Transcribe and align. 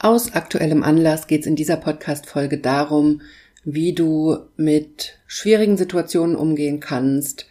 Aus 0.00 0.32
aktuellem 0.32 0.84
Anlass 0.84 1.26
geht 1.26 1.40
es 1.40 1.46
in 1.48 1.56
dieser 1.56 1.76
Podcast-Folge 1.76 2.58
darum, 2.58 3.20
wie 3.64 3.94
du 3.94 4.38
mit 4.56 5.18
schwierigen 5.26 5.76
Situationen 5.76 6.36
umgehen 6.36 6.78
kannst, 6.78 7.46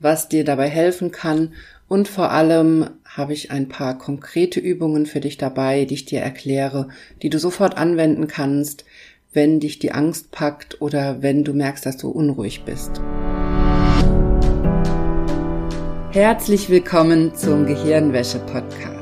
was 0.00 0.28
dir 0.28 0.44
dabei 0.44 0.68
helfen 0.68 1.12
kann 1.12 1.52
und 1.86 2.08
vor 2.08 2.32
allem 2.32 2.90
habe 3.04 3.34
ich 3.34 3.52
ein 3.52 3.68
paar 3.68 3.98
konkrete 3.98 4.58
Übungen 4.58 5.06
für 5.06 5.20
dich 5.20 5.36
dabei, 5.36 5.84
die 5.84 5.94
ich 5.94 6.04
dir 6.04 6.20
erkläre, 6.20 6.88
die 7.22 7.30
du 7.30 7.38
sofort 7.38 7.76
anwenden 7.76 8.26
kannst, 8.26 8.84
wenn 9.32 9.60
dich 9.60 9.78
die 9.78 9.92
Angst 9.92 10.32
packt 10.32 10.82
oder 10.82 11.22
wenn 11.22 11.44
du 11.44 11.52
merkst, 11.52 11.86
dass 11.86 11.98
du 11.98 12.08
unruhig 12.08 12.64
bist. 12.64 13.00
Herzlich 16.10 16.68
willkommen 16.68 17.36
zum 17.36 17.64
Gehirnwäsche-Podcast. 17.64 19.01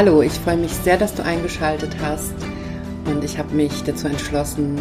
Hallo, 0.00 0.22
ich 0.22 0.34
freue 0.34 0.56
mich 0.56 0.70
sehr, 0.70 0.96
dass 0.96 1.16
du 1.16 1.24
eingeschaltet 1.24 1.90
hast 2.00 2.32
und 3.06 3.24
ich 3.24 3.36
habe 3.36 3.52
mich 3.52 3.82
dazu 3.82 4.06
entschlossen, 4.06 4.78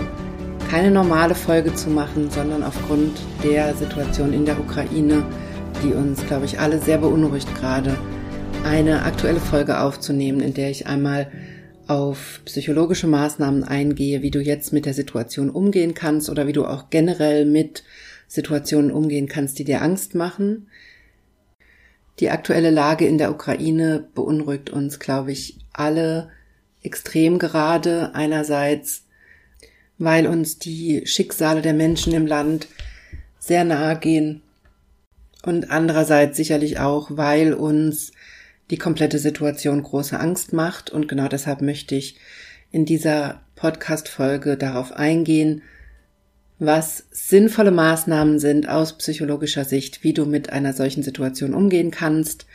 keine 0.70 0.92
normale 0.92 1.34
Folge 1.34 1.74
zu 1.74 1.90
machen, 1.90 2.30
sondern 2.30 2.62
aufgrund 2.62 3.18
der 3.44 3.74
Situation 3.74 4.32
in 4.32 4.46
der 4.46 4.60
Ukraine, 4.60 5.26
die 5.82 5.94
uns, 5.94 6.24
glaube 6.28 6.46
ich, 6.46 6.60
alle 6.60 6.78
sehr 6.80 7.00
beunruhigt 7.00 7.48
gerade, 7.56 7.98
eine 8.64 9.06
aktuelle 9.06 9.40
Folge 9.40 9.80
aufzunehmen, 9.80 10.40
in 10.40 10.54
der 10.54 10.70
ich 10.70 10.86
einmal 10.86 11.32
auf 11.88 12.42
psychologische 12.46 13.08
Maßnahmen 13.08 13.64
eingehe, 13.64 14.22
wie 14.22 14.30
du 14.30 14.40
jetzt 14.40 14.72
mit 14.72 14.86
der 14.86 14.94
Situation 14.94 15.50
umgehen 15.50 15.96
kannst 15.96 16.30
oder 16.30 16.46
wie 16.46 16.54
du 16.54 16.64
auch 16.64 16.92
generell 16.92 17.48
mit 17.48 17.84
Situationen 18.28 18.92
umgehen 18.92 19.28
kannst, 19.28 19.58
die 19.58 19.64
dir 19.64 19.82
Angst 19.82 20.14
machen. 20.14 20.68
Die 22.20 22.30
aktuelle 22.30 22.72
Lage 22.72 23.06
in 23.06 23.18
der 23.18 23.32
Ukraine 23.32 24.08
beunruhigt 24.16 24.70
uns, 24.70 25.00
glaube 25.00 25.32
ich, 25.32 25.58
alle 25.74 26.30
extrem 26.82 27.38
gerade. 27.38 28.16
Einerseits, 28.16 29.04
weil 29.98 30.28
uns 30.28 30.58
die 30.58 31.06
Schicksale 31.06 31.62
der 31.62 31.74
Menschen 31.74 32.14
im 32.14 32.26
Land 32.26 32.68
sehr 33.40 33.64
nahe 33.64 33.98
gehen 33.98 34.42
und 35.44 35.72
andererseits 35.72 36.38
sicherlich 36.38 36.80
auch, 36.80 37.10
weil 37.12 37.54
uns 37.54 38.12
die 38.70 38.78
komplette 38.78 39.20
Situation 39.20 39.82
große 39.82 40.20
Angst 40.20 40.52
macht 40.52 40.90
und 40.90 41.08
genau 41.08 41.28
deshalb 41.28 41.62
möchte 41.62 41.96
ich 41.96 42.18
in 42.72 42.86
dieser 42.86 43.42
Podcast-Folge 43.56 44.58
darauf 44.58 44.92
eingehen, 44.92 45.62
was 46.60 47.06
sinnvolle 47.12 47.72
Maßnahmen 47.72 48.40
sind 48.40 48.68
aus 48.68 48.98
psychologischer 48.98 49.66
Sicht, 49.66 50.04
wie 50.04 50.14
du 50.14 50.26
mit 50.26 50.52
einer 50.52 50.74
solchen 50.74 51.04
Situation 51.04 51.54
umgehen 51.54 51.92
kannst. 51.92 52.48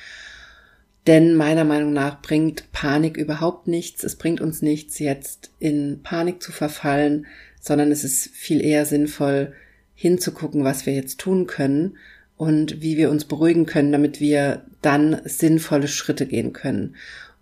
Denn 1.06 1.34
meiner 1.34 1.64
Meinung 1.64 1.92
nach 1.92 2.20
bringt 2.22 2.70
Panik 2.72 3.16
überhaupt 3.16 3.66
nichts. 3.66 4.04
Es 4.04 4.16
bringt 4.16 4.40
uns 4.40 4.62
nichts, 4.62 4.98
jetzt 4.98 5.50
in 5.58 6.00
Panik 6.02 6.42
zu 6.42 6.52
verfallen, 6.52 7.26
sondern 7.60 7.92
es 7.92 8.04
ist 8.04 8.28
viel 8.28 8.60
eher 8.60 8.86
sinnvoll, 8.86 9.52
hinzugucken, 9.94 10.64
was 10.64 10.86
wir 10.86 10.94
jetzt 10.94 11.20
tun 11.20 11.46
können 11.46 11.96
und 12.36 12.82
wie 12.82 12.96
wir 12.96 13.10
uns 13.10 13.24
beruhigen 13.24 13.66
können, 13.66 13.92
damit 13.92 14.20
wir 14.20 14.64
dann 14.80 15.20
sinnvolle 15.24 15.86
Schritte 15.86 16.26
gehen 16.26 16.52
können. 16.52 16.96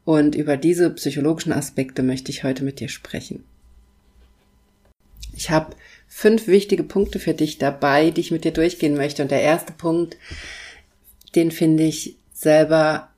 Und 0.05 0.35
über 0.35 0.57
diese 0.59 0.91
psychologischen 0.91 1.53
Aspekte 1.53 2.03
möchte 2.03 2.31
ich 2.31 2.45
heute 2.45 2.65
mit 2.65 2.81
dir 2.81 2.89
sprechen. 2.89 3.45
Ich 5.35 5.51
habe 5.51 5.75
fünf 6.13 6.49
wichtige 6.49 6.83
Punkte 6.83 7.21
für 7.21 7.33
dich 7.33 7.57
dabei, 7.57 8.11
die 8.11 8.21
ich 8.21 8.33
mit 8.33 8.45
dir 8.45 8.53
durchgehen 8.53 8.97
möchte. 8.97 9.23
Und 9.23 9.31
der 9.31 9.41
erste 9.41 9.73
Punkt, 9.73 10.19
den 11.37 11.53
finde 11.53 11.85
ich 11.85 12.19
selber 12.35 13.09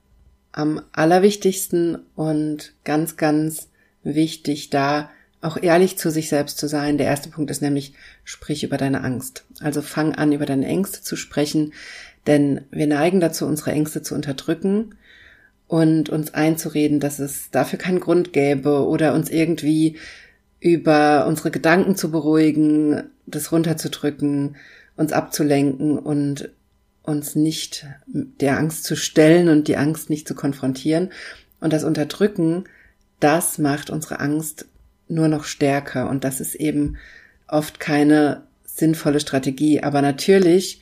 am 0.51 0.79
allerwichtigsten 0.93 1.97
und 2.15 2.73
ganz, 2.83 3.17
ganz 3.17 3.67
wichtig 4.03 4.69
da, 4.69 5.09
auch 5.41 5.57
ehrlich 5.57 5.97
zu 5.97 6.11
sich 6.11 6.29
selbst 6.29 6.59
zu 6.59 6.67
sein. 6.67 6.99
Der 6.99 7.07
erste 7.07 7.29
Punkt 7.29 7.49
ist 7.49 7.63
nämlich, 7.63 7.93
sprich 8.23 8.63
über 8.63 8.77
deine 8.77 9.03
Angst. 9.03 9.43
Also 9.59 9.81
fang 9.81 10.13
an, 10.13 10.31
über 10.31 10.45
deine 10.45 10.67
Ängste 10.67 11.01
zu 11.01 11.15
sprechen, 11.15 11.73
denn 12.27 12.61
wir 12.69 12.87
neigen 12.87 13.19
dazu, 13.19 13.47
unsere 13.47 13.71
Ängste 13.71 14.03
zu 14.03 14.13
unterdrücken 14.13 14.95
und 15.67 16.09
uns 16.09 16.33
einzureden, 16.35 16.99
dass 16.99 17.17
es 17.17 17.49
dafür 17.49 17.79
keinen 17.79 17.99
Grund 17.99 18.33
gäbe 18.33 18.87
oder 18.87 19.15
uns 19.15 19.31
irgendwie 19.31 19.97
über 20.63 21.27
unsere 21.27 21.51
Gedanken 21.51 21.97
zu 21.97 22.09
beruhigen, 22.09 23.03
das 23.25 23.51
runterzudrücken, 23.51 24.55
uns 24.95 25.11
abzulenken 25.11 25.99
und 25.99 26.51
uns 27.01 27.35
nicht 27.35 27.85
der 28.07 28.57
Angst 28.57 28.85
zu 28.85 28.95
stellen 28.95 29.49
und 29.49 29.67
die 29.67 29.75
Angst 29.75 30.09
nicht 30.09 30.25
zu 30.25 30.35
konfrontieren. 30.35 31.11
Und 31.59 31.73
das 31.73 31.83
Unterdrücken, 31.83 32.63
das 33.19 33.57
macht 33.57 33.89
unsere 33.89 34.21
Angst 34.21 34.65
nur 35.09 35.27
noch 35.27 35.43
stärker. 35.43 36.09
Und 36.09 36.23
das 36.23 36.39
ist 36.39 36.55
eben 36.55 36.95
oft 37.49 37.81
keine 37.81 38.43
sinnvolle 38.65 39.19
Strategie. 39.19 39.83
Aber 39.83 40.01
natürlich 40.01 40.81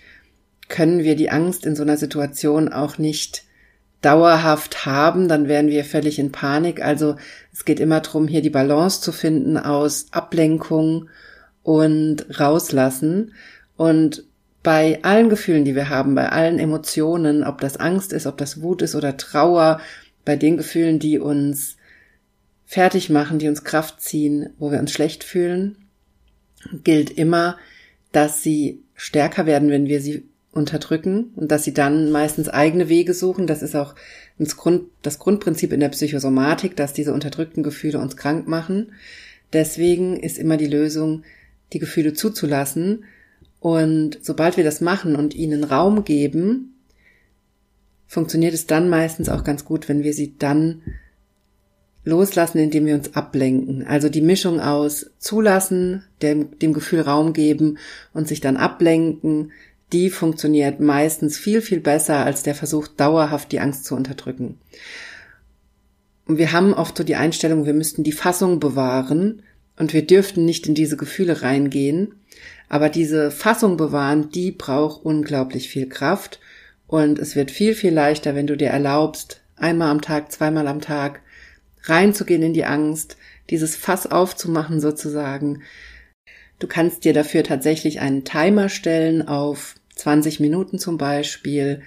können 0.70 1.00
wir 1.00 1.16
die 1.16 1.32
Angst 1.32 1.66
in 1.66 1.76
so 1.76 1.82
einer 1.82 1.98
Situation 1.98 2.72
auch 2.72 3.00
nicht 3.00 3.46
dauerhaft 4.02 4.86
haben, 4.86 5.28
dann 5.28 5.48
wären 5.48 5.68
wir 5.68 5.86
völlig 5.86 6.18
in 6.20 6.32
Panik. 6.32 6.84
Also 6.84 7.16
es 7.54 7.66
geht 7.66 7.80
immer 7.80 8.02
darum, 8.02 8.28
hier 8.28 8.42
die 8.42 8.50
Balance 8.50 9.02
zu 9.02 9.12
finden 9.12 9.58
aus 9.58 10.08
Ablenkung 10.12 11.10
und 11.64 12.40
rauslassen. 12.40 13.34
Und 13.78 14.24
bei 14.64 15.00
allen 15.04 15.30
Gefühlen, 15.30 15.66
die 15.66 15.76
wir 15.76 15.90
haben, 15.90 16.16
bei 16.16 16.30
allen 16.30 16.60
Emotionen, 16.60 17.44
ob 17.44 17.62
das 17.62 17.78
Angst 17.78 18.14
ist, 18.14 18.28
ob 18.28 18.38
das 18.38 18.62
Wut 18.62 18.82
ist 18.82 18.96
oder 18.96 19.18
Trauer, 19.18 19.80
bei 20.26 20.36
den 20.36 20.58
Gefühlen, 20.58 21.00
die 21.00 21.18
uns 21.18 21.78
fertig 22.66 23.10
machen, 23.10 23.40
die 23.40 23.48
uns 23.48 23.64
Kraft 23.64 24.02
ziehen, 24.02 24.52
wo 24.58 24.72
wir 24.72 24.80
uns 24.80 24.92
schlecht 24.92 25.24
fühlen, 25.24 25.78
gilt 26.84 27.10
immer, 27.10 27.58
dass 28.12 28.44
sie 28.44 28.84
stärker 28.96 29.46
werden, 29.46 29.70
wenn 29.70 29.88
wir 29.88 30.00
sie 30.00 30.30
unterdrücken 30.52 31.32
und 31.36 31.52
dass 31.52 31.64
sie 31.64 31.74
dann 31.74 32.12
meistens 32.12 32.50
eigene 32.50 32.90
Wege 32.90 33.14
suchen. 33.14 33.48
Das 33.48 33.62
ist 33.62 33.76
auch 33.76 33.96
das, 34.38 34.58
Grund, 34.58 34.84
das 35.02 35.20
Grundprinzip 35.20 35.72
in 35.72 35.80
der 35.80 35.90
Psychosomatik, 35.90 36.76
dass 36.76 36.94
diese 36.94 37.14
unterdrückten 37.14 37.64
Gefühle 37.64 38.00
uns 38.00 38.18
krank 38.18 38.48
machen. 38.48 38.92
Deswegen 39.54 40.18
ist 40.18 40.38
immer 40.38 40.58
die 40.58 40.68
Lösung, 40.68 41.24
die 41.74 41.80
Gefühle 41.80 42.14
zuzulassen. 42.14 43.06
Und 43.60 44.20
sobald 44.22 44.58
wir 44.58 44.64
das 44.64 44.82
machen 44.82 45.16
und 45.16 45.36
ihnen 45.36 45.64
Raum 45.64 46.04
geben, 46.04 46.76
funktioniert 48.08 48.54
es 48.54 48.68
dann 48.68 48.90
meistens 48.90 49.30
auch 49.30 49.44
ganz 49.46 49.64
gut, 49.64 49.88
wenn 49.88 50.04
wir 50.04 50.14
sie 50.14 50.36
dann 50.38 50.82
loslassen, 52.04 52.58
indem 52.58 52.86
wir 52.88 52.96
uns 52.96 53.16
ablenken. 53.16 53.86
Also 53.86 54.10
die 54.10 54.22
Mischung 54.22 54.60
aus 54.60 55.12
zulassen, 55.20 56.04
dem, 56.22 56.58
dem 56.60 56.74
Gefühl 56.74 57.02
Raum 57.02 57.34
geben 57.34 57.78
und 58.14 58.28
sich 58.28 58.42
dann 58.42 58.58
ablenken, 58.58 59.52
die 59.94 60.10
funktioniert 60.10 60.80
meistens 60.80 61.38
viel, 61.38 61.62
viel 61.62 61.80
besser 61.80 62.26
als 62.26 62.44
der 62.44 62.56
Versuch, 62.56 62.88
dauerhaft 62.88 63.52
die 63.52 63.60
Angst 63.60 63.86
zu 63.86 63.96
unterdrücken. 63.96 64.60
Und 66.26 66.38
wir 66.38 66.52
haben 66.52 66.74
oft 66.74 66.98
so 66.98 67.04
die 67.04 67.16
Einstellung, 67.16 67.66
wir 67.66 67.74
müssten 67.74 68.04
die 68.04 68.12
Fassung 68.12 68.60
bewahren 68.60 69.44
und 69.78 69.94
wir 69.94 70.06
dürften 70.06 70.46
nicht 70.46 70.68
in 70.68 70.76
diese 70.76 70.98
Gefühle 70.98 71.42
reingehen. 71.42 72.16
Aber 72.70 72.88
diese 72.88 73.32
Fassung 73.32 73.76
bewahren, 73.76 74.30
die 74.30 74.52
braucht 74.52 75.04
unglaublich 75.04 75.68
viel 75.68 75.90
Kraft 75.90 76.40
und 76.88 77.20
es 77.20 77.36
wird 77.36 77.52
viel, 77.52 77.76
viel 77.76 77.94
leichter, 77.94 78.36
wenn 78.36 78.48
du 78.48 78.56
dir 78.56 78.70
erlaubst, 78.70 79.42
einmal 79.58 79.90
am 79.90 80.02
Tag, 80.02 80.32
zweimal 80.32 80.68
am 80.68 80.80
Tag 80.80 81.22
reinzugehen 81.84 82.44
in 82.44 82.54
die 82.54 82.66
Angst, 82.66 83.18
dieses 83.50 83.76
Fass 83.76 84.08
aufzumachen 84.08 84.80
sozusagen. 84.80 85.64
Du 86.60 86.68
kannst 86.68 87.04
dir 87.04 87.14
dafür 87.14 87.44
tatsächlich 87.44 88.00
einen 88.00 88.24
Timer 88.24 88.70
stellen 88.70 89.28
auf 89.28 89.76
20 90.02 90.40
Minuten 90.40 90.80
zum 90.80 90.98
Beispiel, 90.98 91.82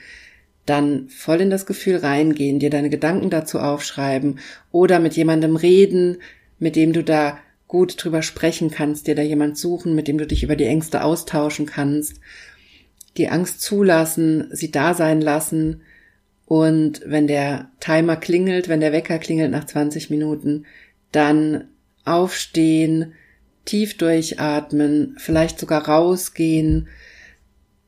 dann 0.66 1.08
voll 1.08 1.40
in 1.40 1.50
das 1.50 1.66
Gefühl 1.66 1.96
reingehen, 1.96 2.58
dir 2.58 2.70
deine 2.70 2.90
Gedanken 2.90 3.31
dazu 3.31 3.58
aufschreiben 3.58 4.38
oder 4.72 4.99
mit 4.99 5.14
jemandem 5.14 5.56
reden, 5.56 6.19
mit 6.58 6.76
dem 6.76 6.93
du 6.93 7.05
da 7.05 7.38
gut 7.69 8.02
drüber 8.02 8.22
sprechen 8.22 8.70
kannst, 8.70 9.06
dir 9.06 9.14
da 9.14 9.22
jemand 9.22 9.58
suchen, 9.58 9.94
mit 9.94 10.08
dem 10.08 10.16
du 10.16 10.26
dich 10.26 10.43
über 10.43 10.56
die 10.56 10.66
Ängste 10.66 11.02
austauschen 11.02 11.66
kannst, 11.66 12.20
die 13.16 13.28
Angst 13.28 13.61
zulassen, 13.61 14.49
sie 14.52 14.70
da 14.70 14.94
sein 14.94 15.20
lassen. 15.20 15.82
Und 16.46 17.02
wenn 17.05 17.26
der 17.26 17.70
Timer 17.81 18.17
klingelt, 18.17 18.69
wenn 18.69 18.81
der 18.81 18.93
Wecker 18.93 19.19
klingelt 19.19 19.50
nach 19.50 19.64
20 19.64 20.10
Minuten, 20.10 20.67
dann 21.12 21.69
aufstehen, 22.05 23.14
tief 23.64 23.96
durchatmen, 23.96 25.17
vielleicht 25.19 25.58
sogar 25.58 25.88
rausgehen, 25.88 26.88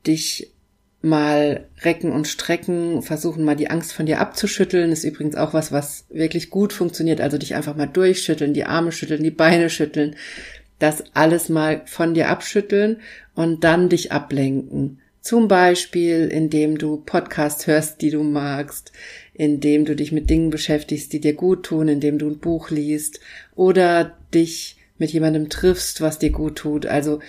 dich 0.07 0.51
mal 1.01 1.67
recken 1.83 2.11
und 2.11 2.27
strecken, 2.27 3.01
versuchen 3.01 3.43
mal 3.43 3.55
die 3.55 3.69
Angst 3.69 3.93
von 3.93 4.05
dir 4.05 4.19
abzuschütteln, 4.19 4.91
ist 4.91 5.03
übrigens 5.03 5.35
auch 5.35 5.53
was, 5.53 5.71
was 5.71 6.05
wirklich 6.09 6.49
gut 6.49 6.73
funktioniert, 6.73 7.21
also 7.21 7.37
dich 7.37 7.55
einfach 7.55 7.75
mal 7.75 7.85
durchschütteln, 7.85 8.53
die 8.53 8.65
Arme 8.65 8.91
schütteln, 8.91 9.23
die 9.23 9.31
Beine 9.31 9.69
schütteln, 9.69 10.15
das 10.79 11.03
alles 11.13 11.49
mal 11.49 11.81
von 11.85 12.13
dir 12.13 12.29
abschütteln 12.29 12.97
und 13.35 13.63
dann 13.63 13.89
dich 13.89 14.11
ablenken. 14.11 14.99
Zum 15.21 15.47
Beispiel, 15.47 16.27
indem 16.27 16.77
du 16.77 16.97
Podcasts 16.97 17.67
hörst, 17.67 18.01
die 18.01 18.11
du 18.11 18.23
magst, 18.23 18.91
indem 19.33 19.85
du 19.85 19.95
dich 19.95 20.11
mit 20.11 20.29
Dingen 20.29 20.49
beschäftigst, 20.49 21.11
die 21.13 21.19
dir 21.19 21.33
gut 21.33 21.63
tun, 21.63 21.87
indem 21.87 22.17
du 22.17 22.27
ein 22.27 22.39
Buch 22.39 22.69
liest 22.69 23.19
oder 23.55 24.17
dich 24.33 24.77
mit 24.97 25.11
jemandem 25.11 25.49
triffst, 25.49 26.01
was 26.01 26.17
dir 26.17 26.31
gut 26.31 26.55
tut. 26.55 26.85
Also 26.85 27.19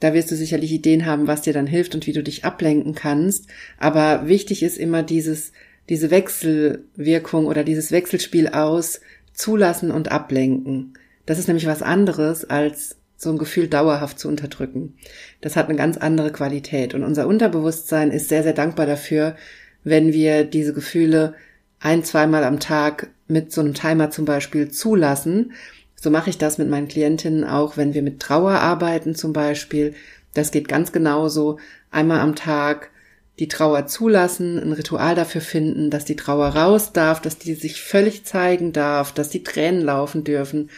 da 0.00 0.12
wirst 0.14 0.30
du 0.30 0.36
sicherlich 0.36 0.72
Ideen 0.72 1.06
haben, 1.06 1.26
was 1.26 1.42
dir 1.42 1.52
dann 1.52 1.66
hilft 1.66 1.94
und 1.94 2.06
wie 2.06 2.12
du 2.12 2.22
dich 2.22 2.44
ablenken 2.44 2.94
kannst. 2.94 3.46
Aber 3.78 4.28
wichtig 4.28 4.62
ist 4.62 4.78
immer 4.78 5.02
dieses, 5.02 5.52
diese 5.88 6.10
Wechselwirkung 6.10 7.46
oder 7.46 7.64
dieses 7.64 7.92
Wechselspiel 7.92 8.48
aus 8.48 9.00
zulassen 9.32 9.90
und 9.90 10.10
ablenken. 10.10 10.94
Das 11.24 11.38
ist 11.38 11.48
nämlich 11.48 11.66
was 11.66 11.82
anderes 11.82 12.44
als 12.44 12.96
so 13.16 13.30
ein 13.30 13.38
Gefühl 13.38 13.68
dauerhaft 13.68 14.18
zu 14.18 14.28
unterdrücken. 14.28 14.94
Das 15.40 15.56
hat 15.56 15.68
eine 15.68 15.78
ganz 15.78 15.96
andere 15.96 16.30
Qualität. 16.32 16.94
Und 16.94 17.02
unser 17.02 17.26
Unterbewusstsein 17.26 18.10
ist 18.10 18.28
sehr, 18.28 18.42
sehr 18.42 18.52
dankbar 18.52 18.86
dafür, 18.86 19.36
wenn 19.84 20.12
wir 20.12 20.44
diese 20.44 20.74
Gefühle 20.74 21.34
ein, 21.80 22.04
zweimal 22.04 22.44
am 22.44 22.60
Tag 22.60 23.08
mit 23.28 23.52
so 23.52 23.60
einem 23.60 23.74
Timer 23.74 24.10
zum 24.10 24.24
Beispiel 24.24 24.70
zulassen. 24.70 25.52
So 25.98 26.10
mache 26.10 26.30
ich 26.30 26.38
das 26.38 26.58
mit 26.58 26.68
meinen 26.68 26.88
Klientinnen 26.88 27.44
auch, 27.44 27.76
wenn 27.76 27.94
wir 27.94 28.02
mit 28.02 28.20
Trauer 28.20 28.52
arbeiten 28.52 29.14
zum 29.14 29.32
Beispiel. 29.32 29.94
Das 30.34 30.50
geht 30.50 30.68
ganz 30.68 30.92
genauso. 30.92 31.58
Einmal 31.90 32.20
am 32.20 32.36
Tag 32.36 32.90
die 33.38 33.48
Trauer 33.48 33.86
zulassen, 33.86 34.58
ein 34.58 34.72
Ritual 34.72 35.14
dafür 35.14 35.40
finden, 35.40 35.90
dass 35.90 36.04
die 36.04 36.16
Trauer 36.16 36.48
raus 36.48 36.92
darf, 36.92 37.20
dass 37.20 37.38
die 37.38 37.54
sich 37.54 37.82
völlig 37.82 38.24
zeigen 38.24 38.72
darf, 38.72 39.12
dass 39.12 39.28
die 39.28 39.42
Tränen 39.42 39.82
laufen 39.82 40.24
dürfen 40.24 40.70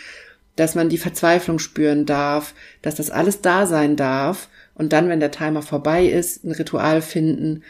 dass 0.59 0.75
man 0.75 0.89
die 0.89 0.99
Verzweiflung 0.99 1.61
spüren 1.61 2.05
darf, 2.05 2.53
dass 2.83 2.97
das 2.97 3.11
alles 3.11 3.41
da 3.41 3.65
sein 3.67 3.95
darf 3.95 4.49
und 4.75 4.93
dann, 4.93 5.09
wenn 5.09 5.21
der 5.21 5.31
Timer 5.31 5.63
vorbei 5.63 6.07
ist, 6.07 6.45
ein 6.45 6.51
Ritual 6.51 7.01
finden, 7.01 7.63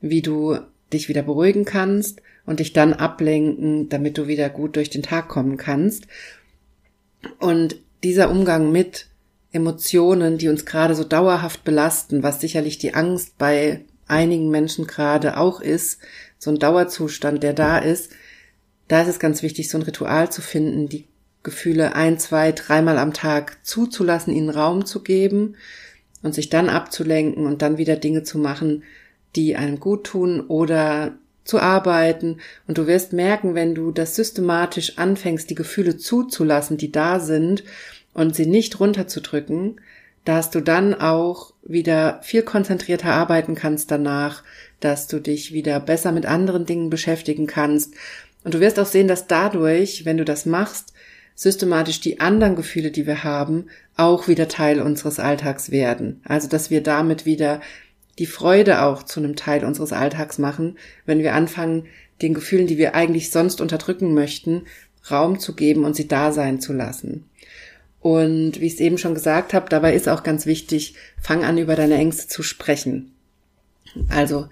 wie 0.00 0.22
du 0.22 0.56
dich 0.92 1.08
wieder 1.08 1.22
beruhigen 1.22 1.64
kannst 1.64 2.22
und 2.44 2.60
dich 2.60 2.72
dann 2.72 2.92
ablenken, 2.92 3.88
damit 3.88 4.16
du 4.16 4.28
wieder 4.28 4.48
gut 4.48 4.76
durch 4.76 4.90
den 4.90 5.02
Tag 5.02 5.26
kommen 5.26 5.56
kannst. 5.56 6.06
Und 7.38 7.76
dieser 8.02 8.30
Umgang 8.30 8.72
mit 8.72 9.08
Emotionen, 9.52 10.38
die 10.38 10.48
uns 10.48 10.66
gerade 10.66 10.94
so 10.94 11.04
dauerhaft 11.04 11.64
belasten, 11.64 12.22
was 12.22 12.40
sicherlich 12.40 12.78
die 12.78 12.94
Angst 12.94 13.38
bei 13.38 13.84
einigen 14.06 14.50
Menschen 14.50 14.86
gerade 14.86 15.36
auch 15.36 15.60
ist, 15.60 16.00
so 16.38 16.50
ein 16.50 16.58
Dauerzustand, 16.58 17.42
der 17.42 17.54
da 17.54 17.78
ist, 17.78 18.12
da 18.88 19.02
ist 19.02 19.08
es 19.08 19.18
ganz 19.18 19.42
wichtig, 19.42 19.68
so 19.68 19.78
ein 19.78 19.82
Ritual 19.82 20.30
zu 20.30 20.42
finden, 20.42 20.88
die 20.88 21.06
Gefühle 21.42 21.94
ein, 21.94 22.18
zwei, 22.18 22.52
dreimal 22.52 22.98
am 22.98 23.12
Tag 23.12 23.64
zuzulassen, 23.64 24.32
ihnen 24.32 24.50
Raum 24.50 24.84
zu 24.84 25.02
geben 25.02 25.56
und 26.22 26.34
sich 26.34 26.50
dann 26.50 26.68
abzulenken 26.68 27.46
und 27.46 27.62
dann 27.62 27.78
wieder 27.78 27.96
Dinge 27.96 28.22
zu 28.22 28.38
machen, 28.38 28.84
die 29.34 29.56
einem 29.56 29.80
gut 29.80 30.04
tun 30.04 30.40
oder 30.40 31.16
zu 31.46 31.60
arbeiten. 31.60 32.38
Und 32.66 32.78
du 32.78 32.86
wirst 32.86 33.12
merken, 33.12 33.54
wenn 33.54 33.74
du 33.74 33.92
das 33.92 34.16
systematisch 34.16 34.98
anfängst, 34.98 35.48
die 35.48 35.54
Gefühle 35.54 35.96
zuzulassen, 35.96 36.76
die 36.76 36.92
da 36.92 37.20
sind 37.20 37.64
und 38.12 38.34
sie 38.34 38.46
nicht 38.46 38.78
runterzudrücken, 38.80 39.80
dass 40.24 40.50
du 40.50 40.60
dann 40.60 40.92
auch 40.94 41.52
wieder 41.62 42.20
viel 42.22 42.42
konzentrierter 42.42 43.12
arbeiten 43.12 43.54
kannst 43.54 43.90
danach, 43.90 44.42
dass 44.80 45.06
du 45.06 45.20
dich 45.20 45.52
wieder 45.52 45.80
besser 45.80 46.12
mit 46.12 46.26
anderen 46.26 46.66
Dingen 46.66 46.90
beschäftigen 46.90 47.46
kannst. 47.46 47.94
Und 48.44 48.54
du 48.54 48.60
wirst 48.60 48.78
auch 48.78 48.86
sehen, 48.86 49.08
dass 49.08 49.26
dadurch, 49.26 50.04
wenn 50.04 50.18
du 50.18 50.24
das 50.24 50.44
machst, 50.46 50.92
systematisch 51.36 52.00
die 52.00 52.18
anderen 52.18 52.56
Gefühle, 52.56 52.90
die 52.90 53.06
wir 53.06 53.22
haben, 53.22 53.66
auch 53.96 54.26
wieder 54.26 54.48
Teil 54.48 54.80
unseres 54.80 55.20
Alltags 55.20 55.70
werden. 55.70 56.20
Also, 56.24 56.48
dass 56.48 56.70
wir 56.70 56.82
damit 56.82 57.24
wieder 57.24 57.60
die 58.18 58.26
Freude 58.26 58.82
auch 58.82 59.02
zu 59.02 59.20
einem 59.20 59.36
Teil 59.36 59.64
unseres 59.64 59.92
Alltags 59.92 60.38
machen, 60.38 60.78
wenn 61.04 61.20
wir 61.20 61.34
anfangen, 61.34 61.86
den 62.22 62.34
Gefühlen, 62.34 62.66
die 62.66 62.78
wir 62.78 62.94
eigentlich 62.94 63.30
sonst 63.30 63.60
unterdrücken 63.60 64.14
möchten, 64.14 64.62
Raum 65.10 65.38
zu 65.38 65.54
geben 65.54 65.84
und 65.84 65.94
sie 65.94 66.08
da 66.08 66.32
sein 66.32 66.60
zu 66.60 66.72
lassen. 66.72 67.24
Und 68.00 68.60
wie 68.60 68.66
ich 68.66 68.74
es 68.74 68.80
eben 68.80 68.98
schon 68.98 69.14
gesagt 69.14 69.52
habe, 69.52 69.68
dabei 69.68 69.94
ist 69.94 70.08
auch 70.08 70.22
ganz 70.22 70.46
wichtig, 70.46 70.94
fang 71.20 71.44
an, 71.44 71.58
über 71.58 71.76
deine 71.76 71.96
Ängste 71.96 72.28
zu 72.28 72.42
sprechen. 72.42 73.12
Also 74.08 74.48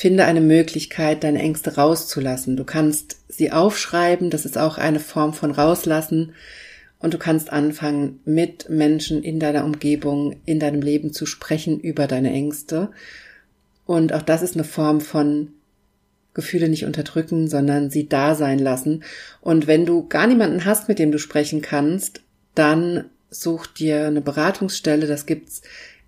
Finde 0.00 0.24
eine 0.24 0.40
Möglichkeit, 0.40 1.24
deine 1.24 1.40
Ängste 1.40 1.76
rauszulassen. 1.76 2.56
Du 2.56 2.64
kannst 2.64 3.18
sie 3.28 3.52
aufschreiben, 3.52 4.30
das 4.30 4.46
ist 4.46 4.56
auch 4.56 4.78
eine 4.78 4.98
Form 4.98 5.34
von 5.34 5.50
rauslassen. 5.50 6.32
Und 7.00 7.14
du 7.14 7.18
kannst 7.18 7.50
anfangen, 7.50 8.20
mit 8.24 8.68
Menschen 8.68 9.22
in 9.22 9.40
deiner 9.40 9.64
Umgebung, 9.64 10.36
in 10.44 10.60
deinem 10.60 10.82
Leben 10.82 11.12
zu 11.12 11.26
sprechen 11.26 11.80
über 11.80 12.06
deine 12.06 12.30
Ängste. 12.30 12.90
Und 13.86 14.12
auch 14.12 14.22
das 14.22 14.42
ist 14.42 14.54
eine 14.54 14.64
Form 14.64 15.00
von 15.00 15.48
Gefühle 16.34 16.68
nicht 16.68 16.84
unterdrücken, 16.84 17.48
sondern 17.48 17.90
sie 17.90 18.08
da 18.08 18.34
sein 18.34 18.58
lassen. 18.58 19.02
Und 19.40 19.66
wenn 19.66 19.86
du 19.86 20.06
gar 20.06 20.26
niemanden 20.26 20.64
hast, 20.64 20.88
mit 20.88 20.98
dem 20.98 21.10
du 21.10 21.18
sprechen 21.18 21.62
kannst, 21.62 22.20
dann 22.54 23.06
such 23.30 23.66
dir 23.66 24.06
eine 24.06 24.20
Beratungsstelle. 24.20 25.06
Das 25.06 25.26
gibt's 25.26 25.62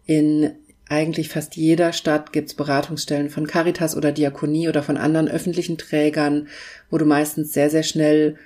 in 0.06 0.52
eigentlich 0.88 1.30
fast 1.30 1.56
jeder 1.56 1.94
Stadt 1.94 2.32
gibt 2.32 2.48
es 2.50 2.54
Beratungsstellen 2.54 3.30
von 3.30 3.46
Caritas 3.46 3.96
oder 3.96 4.12
Diakonie 4.12 4.68
oder 4.68 4.82
von 4.82 4.98
anderen 4.98 5.28
öffentlichen 5.28 5.78
Trägern, 5.78 6.48
wo 6.90 6.98
du 6.98 7.06
meistens 7.06 7.52
sehr, 7.52 7.70
sehr 7.70 7.82
schnell 7.82 8.36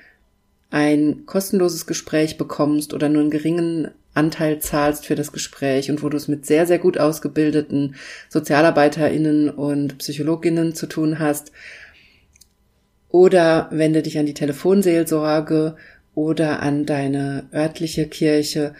ein 0.70 1.26
kostenloses 1.26 1.86
Gespräch 1.86 2.38
bekommst 2.38 2.92
oder 2.92 3.08
nur 3.08 3.22
einen 3.22 3.30
geringen 3.30 3.90
Anteil 4.14 4.60
zahlst 4.60 5.06
für 5.06 5.14
das 5.14 5.30
Gespräch 5.30 5.90
und 5.90 6.02
wo 6.02 6.08
du 6.08 6.16
es 6.16 6.26
mit 6.26 6.46
sehr, 6.46 6.66
sehr 6.66 6.78
gut 6.78 6.98
ausgebildeten 6.98 7.96
SozialarbeiterInnen 8.30 9.50
und 9.50 9.98
PsychologInnen 9.98 10.74
zu 10.74 10.86
tun 10.86 11.18
hast. 11.18 11.52
Oder 13.10 13.68
wende 13.70 14.02
dich 14.02 14.18
an 14.18 14.26
die 14.26 14.34
Telefonseelsorge 14.34 15.76
oder 16.14 16.60
an 16.62 16.86
deine 16.86 17.46
örtliche 17.52 18.06
Kirche 18.06 18.74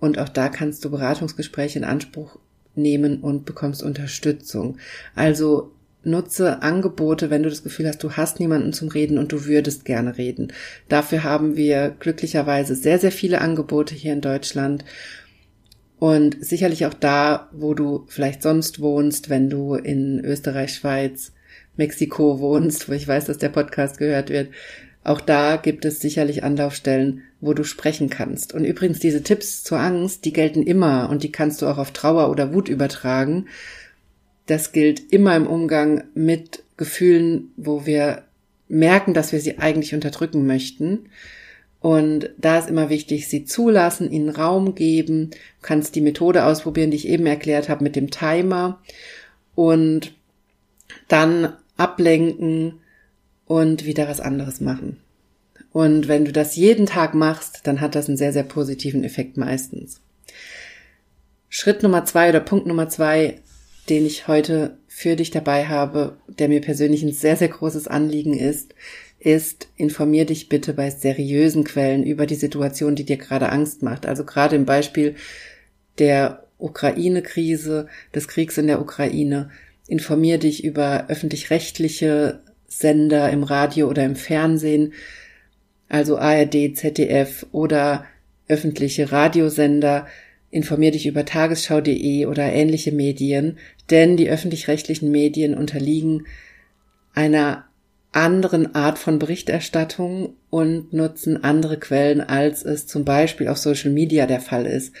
und 0.00 0.18
auch 0.18 0.30
da 0.30 0.48
kannst 0.48 0.84
du 0.84 0.90
Beratungsgespräche 0.90 1.78
in 1.78 1.84
Anspruch 1.84 2.38
nehmen 2.74 3.20
und 3.20 3.44
bekommst 3.44 3.82
Unterstützung. 3.82 4.78
Also 5.14 5.72
nutze 6.02 6.62
Angebote, 6.62 7.30
wenn 7.30 7.42
du 7.42 7.50
das 7.50 7.62
Gefühl 7.62 7.88
hast, 7.88 8.02
du 8.02 8.12
hast 8.12 8.40
niemanden 8.40 8.72
zum 8.72 8.88
Reden 8.88 9.18
und 9.18 9.32
du 9.32 9.44
würdest 9.44 9.84
gerne 9.84 10.16
reden. 10.18 10.52
Dafür 10.88 11.24
haben 11.24 11.56
wir 11.56 11.94
glücklicherweise 11.98 12.74
sehr, 12.74 12.98
sehr 12.98 13.12
viele 13.12 13.40
Angebote 13.40 13.94
hier 13.94 14.12
in 14.12 14.20
Deutschland. 14.20 14.84
Und 15.98 16.42
sicherlich 16.42 16.86
auch 16.86 16.94
da, 16.94 17.50
wo 17.52 17.74
du 17.74 18.06
vielleicht 18.08 18.42
sonst 18.42 18.80
wohnst, 18.80 19.28
wenn 19.28 19.50
du 19.50 19.74
in 19.74 20.24
Österreich, 20.24 20.74
Schweiz, 20.74 21.32
Mexiko 21.76 22.40
wohnst, 22.40 22.88
wo 22.88 22.92
ich 22.92 23.06
weiß, 23.06 23.26
dass 23.26 23.38
der 23.38 23.50
Podcast 23.50 23.98
gehört 23.98 24.30
wird, 24.30 24.48
auch 25.02 25.20
da 25.20 25.56
gibt 25.56 25.84
es 25.84 26.00
sicherlich 26.00 26.44
Anlaufstellen, 26.44 27.22
wo 27.40 27.54
du 27.54 27.64
sprechen 27.64 28.10
kannst. 28.10 28.52
Und 28.52 28.64
übrigens, 28.64 28.98
diese 28.98 29.22
Tipps 29.22 29.62
zur 29.62 29.80
Angst, 29.80 30.24
die 30.26 30.32
gelten 30.32 30.62
immer 30.62 31.08
und 31.08 31.22
die 31.22 31.32
kannst 31.32 31.62
du 31.62 31.66
auch 31.66 31.78
auf 31.78 31.92
Trauer 31.92 32.30
oder 32.30 32.52
Wut 32.52 32.68
übertragen. 32.68 33.46
Das 34.50 34.72
gilt 34.72 35.12
immer 35.12 35.36
im 35.36 35.46
Umgang 35.46 36.04
mit 36.14 36.64
Gefühlen, 36.76 37.52
wo 37.56 37.86
wir 37.86 38.24
merken, 38.68 39.14
dass 39.14 39.30
wir 39.32 39.40
sie 39.40 39.58
eigentlich 39.58 39.94
unterdrücken 39.94 40.46
möchten. 40.46 41.08
Und 41.78 42.30
da 42.36 42.58
ist 42.58 42.68
immer 42.68 42.90
wichtig, 42.90 43.28
sie 43.28 43.44
zulassen, 43.44 44.10
ihnen 44.10 44.28
Raum 44.28 44.74
geben. 44.74 45.30
Du 45.30 45.36
kannst 45.62 45.94
die 45.94 46.00
Methode 46.00 46.44
ausprobieren, 46.44 46.90
die 46.90 46.96
ich 46.96 47.08
eben 47.08 47.26
erklärt 47.26 47.68
habe 47.68 47.84
mit 47.84 47.94
dem 47.94 48.10
Timer. 48.10 48.80
Und 49.54 50.14
dann 51.06 51.54
ablenken, 51.76 52.80
und 53.50 53.84
wieder 53.84 54.08
was 54.08 54.20
anderes 54.20 54.60
machen. 54.60 55.00
Und 55.72 56.06
wenn 56.06 56.24
du 56.24 56.30
das 56.30 56.54
jeden 56.54 56.86
Tag 56.86 57.14
machst, 57.14 57.62
dann 57.64 57.80
hat 57.80 57.96
das 57.96 58.06
einen 58.06 58.16
sehr, 58.16 58.32
sehr 58.32 58.44
positiven 58.44 59.02
Effekt 59.02 59.36
meistens. 59.36 60.00
Schritt 61.48 61.82
Nummer 61.82 62.04
zwei 62.04 62.28
oder 62.28 62.38
Punkt 62.38 62.68
Nummer 62.68 62.88
zwei, 62.88 63.40
den 63.90 64.06
ich 64.06 64.28
heute 64.28 64.78
für 64.86 65.16
dich 65.16 65.30
dabei 65.30 65.66
habe, 65.66 66.16
der 66.28 66.48
mir 66.48 66.60
persönlich 66.60 67.02
ein 67.02 67.12
sehr, 67.12 67.36
sehr 67.36 67.48
großes 67.48 67.88
Anliegen 67.88 68.38
ist, 68.38 68.74
ist, 69.18 69.68
informier 69.76 70.24
dich 70.24 70.48
bitte 70.48 70.72
bei 70.72 70.90
seriösen 70.90 71.64
Quellen 71.64 72.04
über 72.04 72.24
die 72.26 72.36
Situation, 72.36 72.94
die 72.94 73.04
dir 73.04 73.18
gerade 73.18 73.50
Angst 73.50 73.82
macht. 73.82 74.06
Also 74.06 74.24
gerade 74.24 74.56
im 74.56 74.64
Beispiel 74.64 75.16
der 75.98 76.44
Ukraine-Krise, 76.58 77.88
des 78.14 78.28
Kriegs 78.28 78.56
in 78.56 78.68
der 78.68 78.80
Ukraine, 78.80 79.50
informier 79.88 80.38
dich 80.38 80.64
über 80.64 81.06
öffentlich-rechtliche 81.08 82.40
Sender 82.68 83.30
im 83.30 83.42
Radio 83.42 83.88
oder 83.88 84.04
im 84.04 84.14
Fernsehen, 84.14 84.92
also 85.88 86.16
ARD, 86.16 86.76
ZDF 86.76 87.44
oder 87.50 88.06
öffentliche 88.46 89.10
Radiosender, 89.10 90.06
informier 90.50 90.90
dich 90.90 91.06
über 91.06 91.24
tagesschau.de 91.24 92.26
oder 92.26 92.52
ähnliche 92.52 92.92
Medien, 92.92 93.58
denn 93.90 94.16
die 94.16 94.28
öffentlich-rechtlichen 94.28 95.10
Medien 95.10 95.54
unterliegen 95.54 96.26
einer 97.14 97.64
anderen 98.12 98.74
Art 98.74 98.98
von 98.98 99.18
Berichterstattung 99.18 100.34
und 100.50 100.92
nutzen 100.92 101.44
andere 101.44 101.78
Quellen, 101.78 102.20
als 102.20 102.64
es 102.64 102.86
zum 102.86 103.04
Beispiel 103.04 103.48
auf 103.48 103.58
Social 103.58 103.90
Media 103.90 104.26
der 104.26 104.40
Fall 104.40 104.66
ist. 104.66 104.92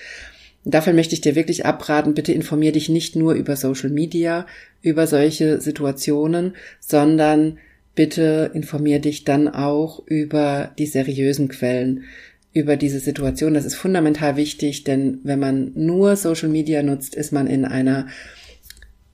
Dafür 0.64 0.92
möchte 0.92 1.14
ich 1.14 1.20
dir 1.20 1.34
wirklich 1.34 1.64
abraten, 1.64 2.14
bitte 2.14 2.32
informier 2.32 2.70
dich 2.70 2.88
nicht 2.88 3.16
nur 3.16 3.32
über 3.32 3.56
Social 3.56 3.90
Media, 3.90 4.46
über 4.82 5.06
solche 5.06 5.60
Situationen, 5.60 6.54
sondern 6.80 7.58
bitte 7.94 8.50
informier 8.54 9.00
dich 9.00 9.24
dann 9.24 9.48
auch 9.48 10.06
über 10.06 10.72
die 10.78 10.86
seriösen 10.86 11.48
Quellen, 11.48 12.04
über 12.52 12.76
diese 12.76 13.00
Situation. 13.00 13.54
Das 13.54 13.64
ist 13.64 13.76
fundamental 13.76 14.36
wichtig, 14.36 14.84
denn 14.84 15.20
wenn 15.22 15.38
man 15.38 15.72
nur 15.74 16.16
Social 16.16 16.48
Media 16.48 16.82
nutzt, 16.82 17.14
ist 17.14 17.32
man 17.32 17.46
in 17.46 17.64
einer 17.64 18.06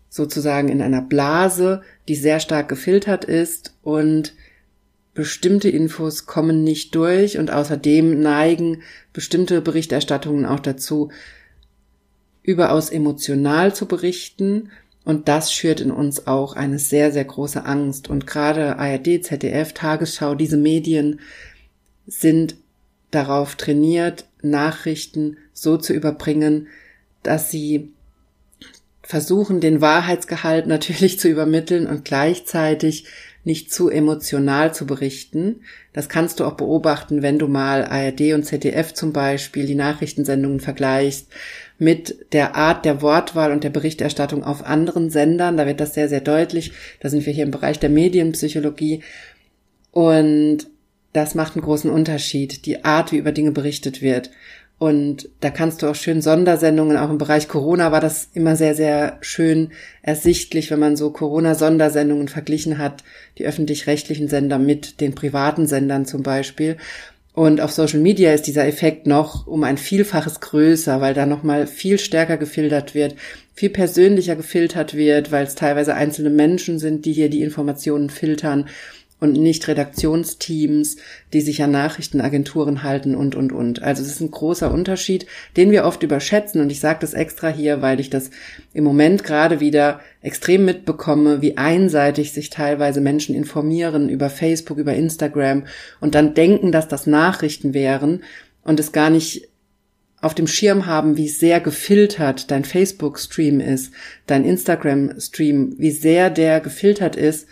sozusagen 0.08 0.68
in 0.68 0.80
einer 0.80 1.02
Blase, 1.02 1.82
die 2.08 2.14
sehr 2.14 2.40
stark 2.40 2.68
gefiltert 2.68 3.24
ist 3.24 3.74
und 3.82 4.34
bestimmte 5.12 5.68
Infos 5.68 6.26
kommen 6.26 6.64
nicht 6.64 6.94
durch 6.94 7.38
und 7.38 7.50
außerdem 7.50 8.20
neigen 8.20 8.82
bestimmte 9.12 9.60
Berichterstattungen 9.60 10.46
auch 10.46 10.60
dazu, 10.60 11.10
überaus 12.42 12.90
emotional 12.90 13.74
zu 13.74 13.86
berichten 13.86 14.70
und 15.04 15.28
das 15.28 15.52
schürt 15.52 15.80
in 15.80 15.90
uns 15.90 16.26
auch 16.26 16.54
eine 16.54 16.78
sehr, 16.78 17.12
sehr 17.12 17.24
große 17.24 17.64
Angst 17.64 18.08
und 18.08 18.26
gerade 18.26 18.78
ARD, 18.78 19.24
ZDF, 19.24 19.72
Tagesschau, 19.72 20.34
diese 20.34 20.56
Medien 20.56 21.20
sind 22.06 22.56
darauf 23.16 23.56
trainiert, 23.56 24.26
Nachrichten 24.42 25.38
so 25.52 25.76
zu 25.76 25.92
überbringen, 25.92 26.68
dass 27.22 27.50
sie 27.50 27.92
versuchen, 29.02 29.60
den 29.60 29.80
Wahrheitsgehalt 29.80 30.66
natürlich 30.68 31.18
zu 31.18 31.28
übermitteln 31.28 31.86
und 31.86 32.04
gleichzeitig 32.04 33.06
nicht 33.44 33.72
zu 33.72 33.88
emotional 33.88 34.74
zu 34.74 34.86
berichten. 34.86 35.60
Das 35.92 36.08
kannst 36.08 36.40
du 36.40 36.44
auch 36.44 36.54
beobachten, 36.54 37.22
wenn 37.22 37.38
du 37.38 37.46
mal 37.46 37.84
ARD 37.84 38.32
und 38.32 38.42
ZDF 38.42 38.92
zum 38.92 39.12
Beispiel 39.12 39.66
die 39.66 39.76
Nachrichtensendungen 39.76 40.58
vergleichst 40.58 41.28
mit 41.78 42.32
der 42.32 42.56
Art 42.56 42.84
der 42.84 43.02
Wortwahl 43.02 43.52
und 43.52 43.62
der 43.62 43.70
Berichterstattung 43.70 44.42
auf 44.42 44.64
anderen 44.64 45.10
Sendern. 45.10 45.56
Da 45.56 45.66
wird 45.66 45.78
das 45.78 45.94
sehr, 45.94 46.08
sehr 46.08 46.22
deutlich. 46.22 46.72
Da 46.98 47.08
sind 47.08 47.24
wir 47.24 47.32
hier 47.32 47.44
im 47.44 47.52
Bereich 47.52 47.78
der 47.78 47.90
Medienpsychologie. 47.90 49.04
Und 49.92 50.66
das 51.16 51.34
macht 51.34 51.56
einen 51.56 51.64
großen 51.64 51.90
Unterschied, 51.90 52.66
die 52.66 52.84
Art, 52.84 53.10
wie 53.10 53.16
über 53.16 53.32
Dinge 53.32 53.52
berichtet 53.52 54.02
wird. 54.02 54.30
Und 54.78 55.30
da 55.40 55.48
kannst 55.48 55.80
du 55.80 55.86
auch 55.86 55.94
schön 55.94 56.20
Sondersendungen, 56.20 56.98
auch 56.98 57.08
im 57.08 57.16
Bereich 57.16 57.48
Corona 57.48 57.92
war 57.92 58.02
das 58.02 58.28
immer 58.34 58.56
sehr, 58.56 58.74
sehr 58.74 59.16
schön 59.22 59.70
ersichtlich, 60.02 60.70
wenn 60.70 60.78
man 60.78 60.96
so 60.96 61.10
Corona-Sondersendungen 61.10 62.28
verglichen 62.28 62.76
hat, 62.76 63.02
die 63.38 63.46
öffentlich-rechtlichen 63.46 64.28
Sender 64.28 64.58
mit 64.58 65.00
den 65.00 65.14
privaten 65.14 65.66
Sendern 65.66 66.04
zum 66.04 66.22
Beispiel. 66.22 66.76
Und 67.32 67.62
auf 67.62 67.72
Social 67.72 68.00
Media 68.00 68.32
ist 68.32 68.46
dieser 68.46 68.66
Effekt 68.66 69.06
noch 69.06 69.46
um 69.46 69.64
ein 69.64 69.78
Vielfaches 69.78 70.40
größer, 70.40 71.00
weil 71.00 71.14
da 71.14 71.24
nochmal 71.24 71.66
viel 71.66 71.98
stärker 71.98 72.36
gefiltert 72.36 72.94
wird, 72.94 73.14
viel 73.54 73.70
persönlicher 73.70 74.36
gefiltert 74.36 74.94
wird, 74.94 75.32
weil 75.32 75.46
es 75.46 75.54
teilweise 75.54 75.94
einzelne 75.94 76.30
Menschen 76.30 76.78
sind, 76.78 77.06
die 77.06 77.12
hier 77.14 77.30
die 77.30 77.42
Informationen 77.42 78.10
filtern 78.10 78.68
und 79.18 79.32
nicht 79.32 79.66
Redaktionsteams, 79.66 80.96
die 81.32 81.40
sich 81.40 81.62
an 81.62 81.70
Nachrichtenagenturen 81.70 82.82
halten 82.82 83.14
und, 83.14 83.34
und, 83.34 83.50
und. 83.50 83.82
Also 83.82 84.02
es 84.02 84.08
ist 84.08 84.20
ein 84.20 84.30
großer 84.30 84.70
Unterschied, 84.70 85.26
den 85.56 85.70
wir 85.70 85.84
oft 85.84 86.02
überschätzen. 86.02 86.60
Und 86.60 86.70
ich 86.70 86.80
sage 86.80 86.98
das 87.00 87.14
extra 87.14 87.48
hier, 87.48 87.80
weil 87.80 87.98
ich 87.98 88.10
das 88.10 88.30
im 88.74 88.84
Moment 88.84 89.24
gerade 89.24 89.60
wieder 89.60 90.00
extrem 90.20 90.66
mitbekomme, 90.66 91.40
wie 91.40 91.56
einseitig 91.56 92.32
sich 92.32 92.50
teilweise 92.50 93.00
Menschen 93.00 93.34
informieren 93.34 94.10
über 94.10 94.28
Facebook, 94.28 94.76
über 94.76 94.94
Instagram 94.94 95.64
und 96.00 96.14
dann 96.14 96.34
denken, 96.34 96.70
dass 96.70 96.88
das 96.88 97.06
Nachrichten 97.06 97.72
wären 97.72 98.22
und 98.64 98.80
es 98.80 98.92
gar 98.92 99.08
nicht 99.08 99.48
auf 100.20 100.34
dem 100.34 100.46
Schirm 100.46 100.86
haben, 100.86 101.16
wie 101.16 101.28
sehr 101.28 101.60
gefiltert 101.60 102.50
dein 102.50 102.64
Facebook-Stream 102.64 103.60
ist, 103.60 103.92
dein 104.26 104.44
Instagram-Stream, 104.44 105.76
wie 105.78 105.90
sehr 105.90 106.30
der 106.30 106.60
gefiltert 106.60 107.16
ist 107.16 107.46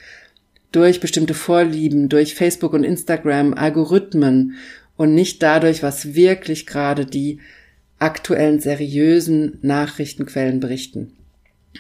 durch 0.74 1.00
bestimmte 1.00 1.34
Vorlieben, 1.34 2.08
durch 2.08 2.34
Facebook 2.34 2.72
und 2.72 2.84
Instagram, 2.84 3.54
Algorithmen 3.54 4.56
und 4.96 5.14
nicht 5.14 5.42
dadurch, 5.42 5.82
was 5.82 6.14
wirklich 6.14 6.66
gerade 6.66 7.06
die 7.06 7.40
aktuellen 7.98 8.60
seriösen 8.60 9.58
Nachrichtenquellen 9.62 10.60
berichten. 10.60 11.12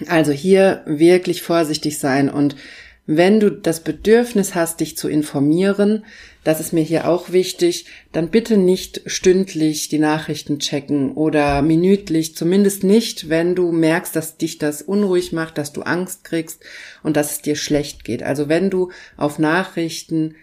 Also 0.06 0.32
hier 0.32 0.82
wirklich 0.86 1.42
vorsichtig 1.42 1.98
sein 1.98 2.28
und 2.28 2.56
wenn 3.06 3.38
du 3.38 3.50
das 3.50 3.80
Bedürfnis 3.80 4.54
hast, 4.54 4.80
dich 4.80 4.96
zu 4.96 5.08
informieren, 5.08 6.04
das 6.42 6.60
ist 6.60 6.72
mir 6.72 6.82
hier 6.82 7.06
auch 7.08 7.32
wichtig, 7.32 7.86
dann 8.12 8.30
bitte 8.30 8.56
nicht 8.56 9.02
stündlich 9.06 9.88
die 9.88 9.98
Nachrichten 9.98 10.58
checken 10.58 11.12
oder 11.12 11.60
minütlich, 11.60 12.34
zumindest 12.34 12.82
nicht, 12.82 13.28
wenn 13.28 13.54
du 13.54 13.72
merkst, 13.72 14.16
dass 14.16 14.38
dich 14.38 14.56
das 14.56 14.80
unruhig 14.80 15.32
macht, 15.32 15.58
dass 15.58 15.72
du 15.72 15.82
Angst 15.82 16.24
kriegst 16.24 16.62
und 17.02 17.16
dass 17.16 17.32
es 17.32 17.42
dir 17.42 17.56
schlecht 17.56 18.04
geht. 18.04 18.22
Also 18.22 18.48
wenn 18.48 18.70
du 18.70 18.90
auf 19.18 19.38
Nachrichten 19.38 20.36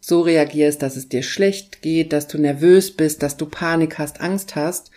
so 0.00 0.20
reagierst, 0.20 0.82
dass 0.82 0.96
es 0.96 1.08
dir 1.08 1.22
schlecht 1.22 1.80
geht, 1.80 2.12
dass 2.12 2.26
du 2.26 2.36
nervös 2.36 2.90
bist, 2.90 3.22
dass 3.22 3.38
du 3.38 3.46
Panik 3.46 3.98
hast, 3.98 4.20
Angst 4.20 4.54
hast, 4.56 4.90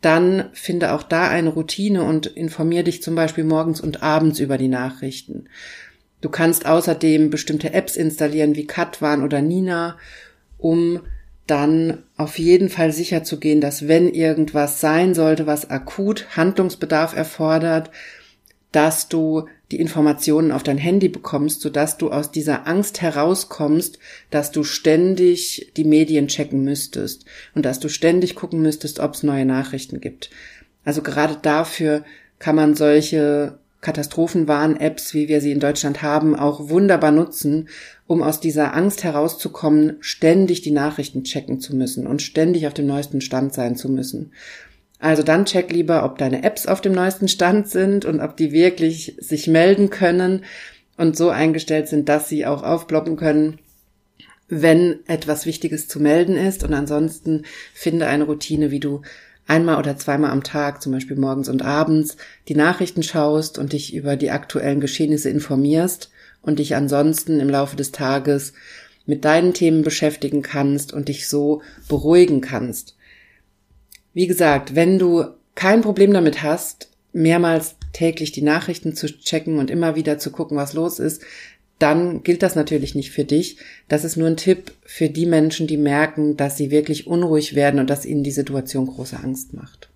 dann 0.00 0.50
finde 0.52 0.92
auch 0.92 1.02
da 1.02 1.28
eine 1.28 1.50
Routine 1.50 2.02
und 2.02 2.26
informier 2.26 2.82
dich 2.82 3.02
zum 3.02 3.14
Beispiel 3.14 3.44
morgens 3.44 3.80
und 3.80 4.02
abends 4.02 4.40
über 4.40 4.58
die 4.58 4.68
Nachrichten. 4.68 5.48
Du 6.22 6.30
kannst 6.30 6.64
außerdem 6.64 7.28
bestimmte 7.28 7.74
Apps 7.74 7.96
installieren 7.96 8.56
wie 8.56 8.66
Katwan 8.66 9.22
oder 9.22 9.42
Nina, 9.42 9.98
um 10.56 11.00
dann 11.46 12.04
auf 12.16 12.38
jeden 12.38 12.70
Fall 12.70 12.92
sicher 12.92 13.24
zu 13.24 13.38
gehen, 13.38 13.60
dass 13.60 13.88
wenn 13.88 14.08
irgendwas 14.08 14.80
sein 14.80 15.14
sollte, 15.14 15.46
was 15.46 15.68
akut 15.68 16.28
Handlungsbedarf 16.36 17.14
erfordert, 17.14 17.90
dass 18.70 19.08
du 19.08 19.48
die 19.72 19.80
Informationen 19.80 20.52
auf 20.52 20.62
dein 20.62 20.78
Handy 20.78 21.08
bekommst, 21.08 21.60
sodass 21.60 21.98
du 21.98 22.10
aus 22.10 22.30
dieser 22.30 22.66
Angst 22.66 23.02
herauskommst, 23.02 23.98
dass 24.30 24.52
du 24.52 24.64
ständig 24.64 25.72
die 25.76 25.84
Medien 25.84 26.28
checken 26.28 26.62
müsstest 26.62 27.24
und 27.54 27.66
dass 27.66 27.80
du 27.80 27.88
ständig 27.88 28.36
gucken 28.36 28.62
müsstest, 28.62 29.00
ob 29.00 29.14
es 29.14 29.24
neue 29.24 29.44
Nachrichten 29.44 30.00
gibt. 30.00 30.30
Also 30.84 31.02
gerade 31.02 31.36
dafür 31.42 32.04
kann 32.38 32.56
man 32.56 32.74
solche 32.74 33.58
Katastrophenwarn-Apps, 33.82 35.12
wie 35.12 35.28
wir 35.28 35.40
sie 35.40 35.52
in 35.52 35.60
Deutschland 35.60 36.02
haben, 36.02 36.34
auch 36.34 36.70
wunderbar 36.70 37.10
nutzen, 37.10 37.68
um 38.06 38.22
aus 38.22 38.40
dieser 38.40 38.74
Angst 38.74 39.04
herauszukommen, 39.04 39.96
ständig 40.00 40.62
die 40.62 40.70
Nachrichten 40.70 41.24
checken 41.24 41.60
zu 41.60 41.76
müssen 41.76 42.06
und 42.06 42.22
ständig 42.22 42.66
auf 42.66 42.74
dem 42.74 42.86
neuesten 42.86 43.20
Stand 43.20 43.52
sein 43.52 43.76
zu 43.76 43.90
müssen. 43.90 44.32
Also 45.00 45.24
dann 45.24 45.46
check 45.46 45.72
lieber, 45.72 46.04
ob 46.04 46.16
deine 46.16 46.44
Apps 46.44 46.66
auf 46.66 46.80
dem 46.80 46.92
neuesten 46.92 47.26
Stand 47.26 47.68
sind 47.68 48.04
und 48.04 48.20
ob 48.20 48.36
die 48.36 48.52
wirklich 48.52 49.16
sich 49.18 49.48
melden 49.48 49.90
können 49.90 50.44
und 50.96 51.16
so 51.16 51.30
eingestellt 51.30 51.88
sind, 51.88 52.08
dass 52.08 52.28
sie 52.28 52.46
auch 52.46 52.62
aufploppen 52.62 53.16
können, 53.16 53.58
wenn 54.46 55.00
etwas 55.08 55.44
Wichtiges 55.44 55.88
zu 55.88 55.98
melden 55.98 56.36
ist. 56.36 56.62
Und 56.62 56.72
ansonsten 56.72 57.42
finde 57.74 58.06
eine 58.06 58.24
Routine, 58.24 58.70
wie 58.70 58.78
du 58.78 59.02
einmal 59.46 59.78
oder 59.78 59.96
zweimal 59.96 60.30
am 60.30 60.42
Tag, 60.42 60.82
zum 60.82 60.92
Beispiel 60.92 61.16
morgens 61.16 61.48
und 61.48 61.62
abends, 61.62 62.16
die 62.48 62.54
Nachrichten 62.54 63.02
schaust 63.02 63.58
und 63.58 63.72
dich 63.72 63.94
über 63.94 64.16
die 64.16 64.30
aktuellen 64.30 64.80
Geschehnisse 64.80 65.30
informierst 65.30 66.10
und 66.42 66.58
dich 66.58 66.74
ansonsten 66.74 67.40
im 67.40 67.48
Laufe 67.48 67.76
des 67.76 67.92
Tages 67.92 68.52
mit 69.06 69.24
deinen 69.24 69.52
Themen 69.52 69.82
beschäftigen 69.82 70.42
kannst 70.42 70.92
und 70.92 71.08
dich 71.08 71.28
so 71.28 71.62
beruhigen 71.88 72.40
kannst. 72.40 72.96
Wie 74.14 74.26
gesagt, 74.26 74.74
wenn 74.74 74.98
du 74.98 75.26
kein 75.54 75.80
Problem 75.80 76.12
damit 76.12 76.42
hast, 76.42 76.90
mehrmals 77.12 77.76
täglich 77.92 78.32
die 78.32 78.42
Nachrichten 78.42 78.94
zu 78.94 79.06
checken 79.06 79.58
und 79.58 79.70
immer 79.70 79.96
wieder 79.96 80.18
zu 80.18 80.30
gucken, 80.30 80.56
was 80.56 80.72
los 80.72 80.98
ist, 80.98 81.22
dann 81.78 82.22
gilt 82.22 82.42
das 82.42 82.54
natürlich 82.54 82.94
nicht 82.94 83.10
für 83.10 83.24
dich. 83.24 83.56
Das 83.88 84.04
ist 84.04 84.16
nur 84.16 84.28
ein 84.28 84.36
Tipp 84.36 84.72
für 84.84 85.08
die 85.08 85.26
Menschen, 85.26 85.66
die 85.66 85.76
merken, 85.76 86.36
dass 86.36 86.56
sie 86.56 86.70
wirklich 86.70 87.06
unruhig 87.06 87.54
werden 87.54 87.80
und 87.80 87.90
dass 87.90 88.06
ihnen 88.06 88.22
die 88.22 88.30
Situation 88.30 88.86
große 88.86 89.16
Angst 89.16 89.52
macht. 89.52 89.90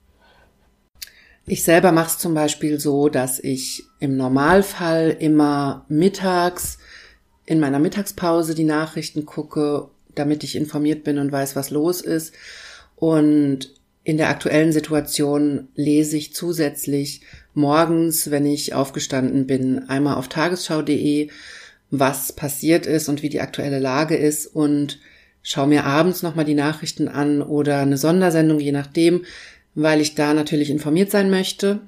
Ich 1.46 1.62
selber 1.62 1.92
mache 1.92 2.08
es 2.08 2.18
zum 2.18 2.34
Beispiel 2.34 2.80
so, 2.80 3.08
dass 3.08 3.38
ich 3.38 3.84
im 4.00 4.16
Normalfall 4.16 5.16
immer 5.18 5.86
mittags 5.88 6.78
in 7.46 7.60
meiner 7.60 7.78
Mittagspause 7.78 8.54
die 8.54 8.64
Nachrichten 8.64 9.24
gucke, 9.24 9.88
damit 10.14 10.42
ich 10.42 10.56
informiert 10.56 11.04
bin 11.04 11.18
und 11.18 11.30
weiß, 11.30 11.56
was 11.56 11.70
los 11.70 12.00
ist. 12.00 12.34
Und 12.96 13.72
in 14.02 14.16
der 14.16 14.28
aktuellen 14.28 14.72
Situation 14.72 15.68
lese 15.74 16.16
ich 16.16 16.34
zusätzlich 16.34 17.22
morgens, 17.54 18.30
wenn 18.30 18.46
ich 18.46 18.74
aufgestanden 18.74 19.46
bin, 19.46 19.88
einmal 19.88 20.16
auf 20.16 20.28
tagesschau.de, 20.28 21.30
was 21.90 22.32
passiert 22.32 22.86
ist 22.86 23.08
und 23.08 23.22
wie 23.22 23.28
die 23.28 23.40
aktuelle 23.40 23.78
Lage 23.78 24.16
ist 24.16 24.46
und 24.46 24.98
schaue 25.42 25.68
mir 25.68 25.84
abends 25.84 26.22
nochmal 26.22 26.44
die 26.44 26.54
Nachrichten 26.54 27.08
an 27.08 27.42
oder 27.42 27.78
eine 27.78 27.96
Sondersendung, 27.96 28.58
je 28.58 28.72
nachdem, 28.72 29.24
weil 29.74 30.00
ich 30.00 30.14
da 30.14 30.34
natürlich 30.34 30.70
informiert 30.70 31.10
sein 31.10 31.30
möchte. 31.30 31.80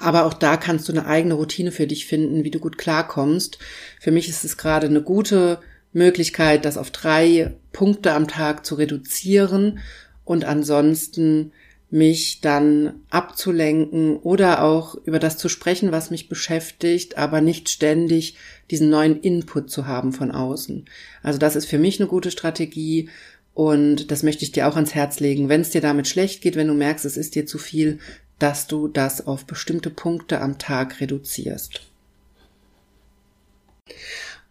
Aber 0.00 0.24
auch 0.24 0.34
da 0.34 0.56
kannst 0.56 0.88
du 0.88 0.92
eine 0.92 1.06
eigene 1.06 1.34
Routine 1.34 1.70
für 1.70 1.86
dich 1.86 2.06
finden, 2.06 2.42
wie 2.42 2.50
du 2.50 2.58
gut 2.58 2.78
klarkommst. 2.78 3.58
Für 4.00 4.10
mich 4.10 4.28
ist 4.28 4.44
es 4.44 4.56
gerade 4.56 4.86
eine 4.86 5.02
gute 5.02 5.60
Möglichkeit, 5.92 6.64
das 6.64 6.78
auf 6.78 6.90
drei 6.90 7.54
Punkte 7.72 8.12
am 8.12 8.26
Tag 8.26 8.66
zu 8.66 8.74
reduzieren 8.74 9.78
und 10.24 10.44
ansonsten 10.44 11.52
mich 11.90 12.40
dann 12.40 13.00
abzulenken 13.10 14.16
oder 14.16 14.64
auch 14.64 14.96
über 15.04 15.18
das 15.18 15.38
zu 15.38 15.48
sprechen, 15.48 15.92
was 15.92 16.10
mich 16.10 16.28
beschäftigt, 16.28 17.18
aber 17.18 17.40
nicht 17.40 17.68
ständig 17.68 18.36
diesen 18.70 18.90
neuen 18.90 19.20
Input 19.20 19.70
zu 19.70 19.86
haben 19.86 20.12
von 20.12 20.32
außen. 20.32 20.86
Also 21.22 21.38
das 21.38 21.56
ist 21.56 21.66
für 21.66 21.78
mich 21.78 22.00
eine 22.00 22.08
gute 22.08 22.30
Strategie 22.30 23.10
und 23.52 24.10
das 24.10 24.24
möchte 24.24 24.44
ich 24.44 24.50
dir 24.50 24.66
auch 24.66 24.74
ans 24.74 24.94
Herz 24.94 25.20
legen. 25.20 25.48
Wenn 25.48 25.60
es 25.60 25.70
dir 25.70 25.80
damit 25.80 26.08
schlecht 26.08 26.42
geht, 26.42 26.56
wenn 26.56 26.66
du 26.66 26.74
merkst, 26.74 27.04
es 27.04 27.16
ist 27.16 27.36
dir 27.36 27.46
zu 27.46 27.58
viel, 27.58 27.98
dass 28.38 28.66
du 28.66 28.88
das 28.88 29.26
auf 29.26 29.44
bestimmte 29.44 29.90
Punkte 29.90 30.40
am 30.40 30.58
Tag 30.58 31.00
reduzierst. 31.00 31.82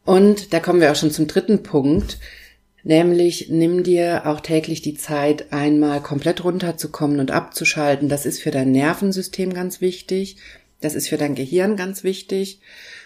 Und 0.05 0.53
da 0.53 0.59
kommen 0.59 0.79
wir 0.81 0.91
auch 0.91 0.95
schon 0.95 1.11
zum 1.11 1.27
dritten 1.27 1.63
Punkt, 1.63 2.19
nämlich 2.83 3.49
nimm 3.49 3.83
dir 3.83 4.23
auch 4.25 4.41
täglich 4.41 4.81
die 4.81 4.95
Zeit, 4.95 5.51
einmal 5.51 6.01
komplett 6.01 6.43
runterzukommen 6.43 7.19
und 7.19 7.31
abzuschalten. 7.31 8.09
Das 8.09 8.25
ist 8.25 8.41
für 8.41 8.51
dein 8.51 8.71
Nervensystem 8.71 9.53
ganz 9.53 9.81
wichtig, 9.81 10.37
das 10.81 10.95
ist 10.95 11.07
für 11.07 11.17
dein 11.17 11.35
Gehirn 11.35 11.77
ganz 11.77 12.03
wichtig 12.03 12.59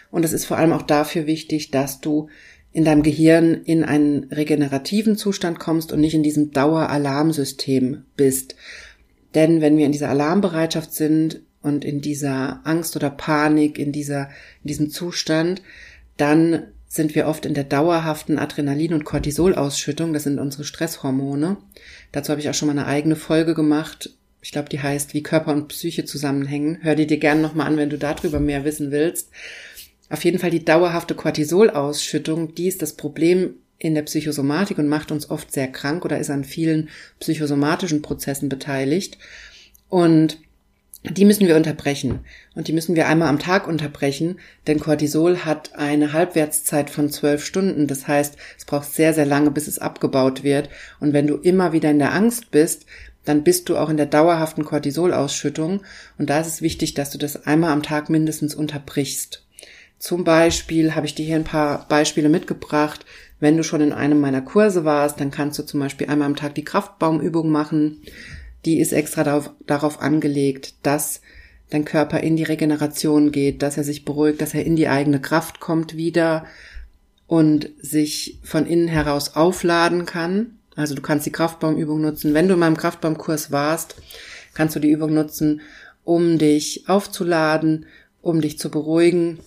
und 0.09 0.25
es 0.25 0.33
ist 0.33 0.45
vor 0.45 0.57
allem 0.57 0.73
auch 0.73 0.81
dafür 0.81 1.27
wichtig, 1.27 1.71
dass 1.71 2.01
du 2.01 2.29
in 2.73 2.85
deinem 2.85 3.03
Gehirn 3.03 3.61
in 3.63 3.83
einen 3.83 4.25
regenerativen 4.25 5.17
Zustand 5.17 5.59
kommst 5.59 5.91
und 5.91 5.99
nicht 5.99 6.13
in 6.13 6.23
diesem 6.23 6.51
Daueralarmsystem 6.51 8.03
bist. 8.15 8.55
Denn 9.33 9.61
wenn 9.61 9.77
wir 9.77 9.85
in 9.85 9.91
dieser 9.91 10.09
Alarmbereitschaft 10.09 10.93
sind 10.93 11.41
und 11.61 11.85
in 11.85 12.01
dieser 12.01 12.61
Angst 12.65 12.95
oder 12.95 13.09
Panik, 13.09 13.79
in 13.79 13.91
dieser, 13.91 14.29
in 14.63 14.67
diesem 14.67 14.89
Zustand, 14.89 15.61
dann 16.17 16.67
sind 16.97 17.15
wir 17.15 17.27
oft 17.27 17.45
in 17.45 17.53
der 17.53 17.63
dauerhaften 17.63 18.37
Adrenalin- 18.37 18.93
und 18.93 19.05
Cortisolausschüttung. 19.05 20.11
Das 20.11 20.23
sind 20.23 20.39
unsere 20.39 20.65
Stresshormone. 20.65 21.57
Dazu 22.11 22.31
habe 22.31 22.41
ich 22.41 22.49
auch 22.49 22.53
schon 22.53 22.67
mal 22.67 22.73
eine 22.73 22.87
eigene 22.87 23.15
Folge 23.15 23.53
gemacht. 23.53 24.09
Ich 24.41 24.51
glaube, 24.51 24.69
die 24.69 24.81
heißt, 24.81 25.13
wie 25.13 25.23
Körper 25.23 25.53
und 25.53 25.69
Psyche 25.69 26.03
zusammenhängen. 26.03 26.79
Hör 26.81 26.95
die 26.95 27.07
dir 27.07 27.17
gerne 27.17 27.41
nochmal 27.41 27.67
an, 27.67 27.77
wenn 27.77 27.89
du 27.89 27.97
darüber 27.97 28.39
mehr 28.39 28.65
wissen 28.65 28.91
willst. 28.91 29.29
Auf 30.09 30.23
jeden 30.25 30.39
Fall 30.39 30.51
die 30.51 30.65
dauerhafte 30.65 31.15
Cortisolausschüttung, 31.15 32.55
die 32.55 32.67
ist 32.67 32.81
das 32.81 32.93
Problem 32.93 33.55
in 33.79 33.93
der 33.93 34.03
Psychosomatik 34.03 34.77
und 34.77 34.87
macht 34.87 35.11
uns 35.11 35.29
oft 35.29 35.51
sehr 35.51 35.67
krank 35.67 36.03
oder 36.05 36.19
ist 36.19 36.29
an 36.29 36.43
vielen 36.43 36.89
psychosomatischen 37.19 38.01
Prozessen 38.01 38.49
beteiligt. 38.49 39.17
Und 39.89 40.39
die 41.09 41.25
müssen 41.25 41.47
wir 41.47 41.55
unterbrechen. 41.55 42.19
Und 42.55 42.67
die 42.67 42.73
müssen 42.73 42.95
wir 42.95 43.07
einmal 43.07 43.29
am 43.29 43.39
Tag 43.39 43.67
unterbrechen, 43.67 44.39
denn 44.65 44.79
Cortisol 44.79 45.45
hat 45.45 45.75
eine 45.75 46.13
Halbwertszeit 46.13 46.89
von 46.89 47.09
zwölf 47.09 47.45
Stunden. 47.45 47.87
Das 47.87 48.07
heißt, 48.07 48.35
es 48.57 48.65
braucht 48.65 48.91
sehr, 48.91 49.13
sehr 49.13 49.25
lange, 49.25 49.51
bis 49.51 49.67
es 49.67 49.79
abgebaut 49.79 50.43
wird. 50.43 50.69
Und 50.99 51.13
wenn 51.13 51.27
du 51.27 51.35
immer 51.35 51.71
wieder 51.71 51.91
in 51.91 51.99
der 51.99 52.13
Angst 52.13 52.51
bist, 52.51 52.85
dann 53.25 53.43
bist 53.43 53.69
du 53.69 53.77
auch 53.77 53.89
in 53.89 53.97
der 53.97 54.05
dauerhaften 54.05 54.65
Cortisolausschüttung. 54.65 55.81
Und 56.17 56.29
da 56.29 56.39
ist 56.39 56.47
es 56.47 56.61
wichtig, 56.61 56.93
dass 56.93 57.11
du 57.11 57.17
das 57.17 57.45
einmal 57.45 57.71
am 57.71 57.83
Tag 57.83 58.09
mindestens 58.09 58.55
unterbrichst. 58.55 59.43
Zum 59.99 60.23
Beispiel 60.23 60.95
habe 60.95 61.05
ich 61.05 61.15
dir 61.15 61.25
hier 61.25 61.35
ein 61.35 61.43
paar 61.43 61.87
Beispiele 61.87 62.29
mitgebracht. 62.29 63.05
Wenn 63.39 63.57
du 63.57 63.63
schon 63.63 63.81
in 63.81 63.93
einem 63.93 64.19
meiner 64.19 64.41
Kurse 64.41 64.85
warst, 64.85 65.19
dann 65.19 65.31
kannst 65.31 65.59
du 65.59 65.63
zum 65.63 65.79
Beispiel 65.79 66.07
einmal 66.07 66.27
am 66.27 66.35
Tag 66.35 66.55
die 66.55 66.63
Kraftbaumübung 66.63 67.49
machen 67.51 68.01
die 68.67 68.79
ist 68.79 68.91
extra 68.91 69.23
darauf, 69.23 69.51
darauf 69.65 70.01
angelegt, 70.01 70.75
dass 70.83 71.21
dein 71.69 71.85
Körper 71.85 72.19
in 72.19 72.35
die 72.35 72.43
Regeneration 72.43 73.31
geht, 73.31 73.61
dass 73.61 73.77
er 73.77 73.85
sich 73.85 74.03
beruhigt, 74.03 74.41
dass 74.41 74.53
er 74.53 74.65
in 74.65 74.75
die 74.75 74.89
eigene 74.89 75.21
Kraft 75.21 75.61
kommt 75.61 75.95
wieder 75.95 76.45
und 77.27 77.69
sich 77.81 78.39
von 78.43 78.65
innen 78.65 78.89
heraus 78.89 79.35
aufladen 79.35 80.05
kann. 80.05 80.59
Also 80.75 80.95
du 80.95 81.01
kannst 81.01 81.25
die 81.25 81.31
Kraftbaumübung 81.31 82.01
nutzen. 82.01 82.33
Wenn 82.33 82.49
du 82.49 82.55
in 82.55 82.59
meinem 82.59 82.77
Kraftbaumkurs 82.77 83.51
warst, 83.51 83.95
kannst 84.53 84.75
du 84.75 84.81
die 84.81 84.91
Übung 84.91 85.13
nutzen, 85.13 85.61
um 86.03 86.37
dich 86.37 86.89
aufzuladen, 86.89 87.85
um 88.21 88.41
dich 88.41 88.59
zu 88.59 88.69
beruhigen 88.69 89.39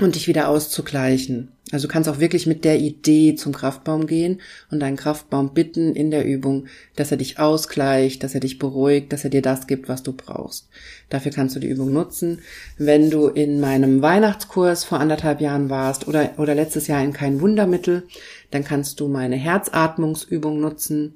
und 0.00 0.14
dich 0.14 0.26
wieder 0.26 0.48
auszugleichen. 0.48 1.52
Also 1.70 1.86
du 1.86 1.92
kannst 1.92 2.08
auch 2.08 2.18
wirklich 2.18 2.46
mit 2.46 2.64
der 2.64 2.78
Idee 2.80 3.34
zum 3.34 3.52
Kraftbaum 3.52 4.06
gehen 4.06 4.42
und 4.70 4.80
deinen 4.80 4.96
Kraftbaum 4.96 5.54
bitten 5.54 5.94
in 5.94 6.10
der 6.10 6.26
Übung, 6.26 6.66
dass 6.96 7.10
er 7.10 7.16
dich 7.16 7.38
ausgleicht, 7.38 8.22
dass 8.22 8.34
er 8.34 8.40
dich 8.40 8.58
beruhigt, 8.58 9.12
dass 9.12 9.24
er 9.24 9.30
dir 9.30 9.40
das 9.40 9.66
gibt, 9.66 9.88
was 9.88 10.02
du 10.02 10.12
brauchst. 10.12 10.68
Dafür 11.08 11.32
kannst 11.32 11.56
du 11.56 11.60
die 11.60 11.68
Übung 11.68 11.92
nutzen. 11.92 12.40
Wenn 12.76 13.08
du 13.08 13.28
in 13.28 13.58
meinem 13.58 14.02
Weihnachtskurs 14.02 14.84
vor 14.84 15.00
anderthalb 15.00 15.40
Jahren 15.40 15.70
warst 15.70 16.06
oder, 16.06 16.34
oder 16.36 16.54
letztes 16.54 16.88
Jahr 16.88 17.02
in 17.02 17.14
kein 17.14 17.40
Wundermittel, 17.40 18.06
dann 18.50 18.64
kannst 18.64 19.00
du 19.00 19.08
meine 19.08 19.36
Herzatmungsübung 19.36 20.60
nutzen, 20.60 21.14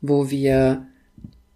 wo 0.00 0.30
wir 0.30 0.86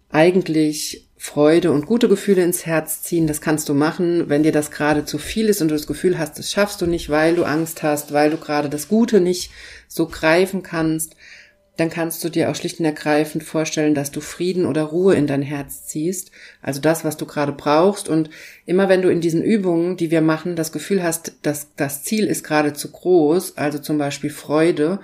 eigentlich 0.09 1.06
Freude 1.19 1.71
und 1.71 1.87
gute 1.87 2.07
Gefühle 2.07 2.43
ins 2.43 2.67
Herz 2.67 3.01
ziehen. 3.01 3.25
Das 3.25 3.41
kannst 3.41 3.67
du 3.69 3.73
machen, 3.73 4.29
wenn 4.29 4.43
dir 4.43 4.51
das 4.51 4.69
gerade 4.69 5.03
zu 5.03 5.17
viel 5.17 5.49
ist 5.49 5.61
und 5.61 5.69
du 5.69 5.75
das 5.75 5.87
Gefühl 5.87 6.19
hast, 6.19 6.37
das 6.37 6.51
schaffst 6.51 6.79
du 6.81 6.85
nicht, 6.85 7.09
weil 7.09 7.35
du 7.35 7.43
Angst 7.43 7.81
hast, 7.81 8.13
weil 8.13 8.29
du 8.29 8.37
gerade 8.37 8.69
das 8.69 8.87
Gute 8.87 9.19
nicht 9.19 9.51
so 9.87 10.07
greifen 10.07 10.61
kannst. 10.61 11.15
Dann 11.75 11.89
kannst 11.89 12.23
du 12.23 12.29
dir 12.29 12.49
auch 12.49 12.55
schlicht 12.55 12.79
und 12.79 12.85
ergreifend 12.85 13.43
vorstellen, 13.43 13.95
dass 13.95 14.11
du 14.11 14.21
Frieden 14.21 14.65
oder 14.65 14.83
Ruhe 14.83 15.15
in 15.15 15.27
dein 15.27 15.41
Herz 15.41 15.85
ziehst. 15.85 16.31
Also 16.61 16.81
das, 16.81 17.03
was 17.03 17.17
du 17.17 17.25
gerade 17.25 17.51
brauchst. 17.51 18.09
Und 18.09 18.29
immer 18.65 18.87
wenn 18.87 19.01
du 19.01 19.09
in 19.09 19.21
diesen 19.21 19.43
Übungen, 19.43 19.97
die 19.97 20.11
wir 20.11 20.21
machen, 20.21 20.55
das 20.55 20.71
Gefühl 20.71 21.03
hast, 21.03 21.33
dass 21.41 21.67
das 21.75 22.03
Ziel 22.03 22.27
ist 22.27 22.43
gerade 22.43 22.73
zu 22.73 22.91
groß, 22.91 23.57
also 23.57 23.79
zum 23.79 23.97
Beispiel 23.97 24.29
Freude, 24.29 24.99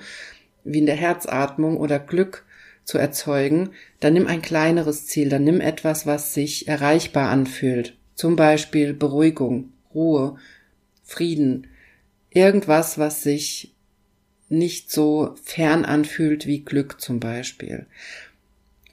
wie 0.63 0.80
in 0.80 0.86
der 0.86 0.95
Herzatmung 0.95 1.78
oder 1.78 1.99
Glück, 1.99 2.43
zu 2.84 2.98
erzeugen, 2.98 3.72
dann 4.00 4.13
nimm 4.13 4.28
ein 4.28 4.41
kleineres 4.41 5.08
Ziel, 5.08 5.30
dann 5.30 5.43
nimm 5.43 5.62
etwas, 5.62 6.06
was 6.06 6.34
sich 6.34 6.67
erreichbar 6.67 7.30
anfühlt. 7.30 7.98
Zum 8.15 8.36
Beispiel 8.36 8.93
Beruhigung, 8.93 9.72
Ruhe, 9.93 10.38
Frieden, 11.04 11.67
irgendwas, 12.30 12.98
was 12.98 13.24
sich 13.24 13.74
nicht 14.50 14.91
so 14.91 15.36
fern 15.43 15.86
anfühlt 15.86 16.46
wie 16.46 16.63
Glück 16.63 17.02
zum 17.02 17.19
Beispiel. 17.19 17.88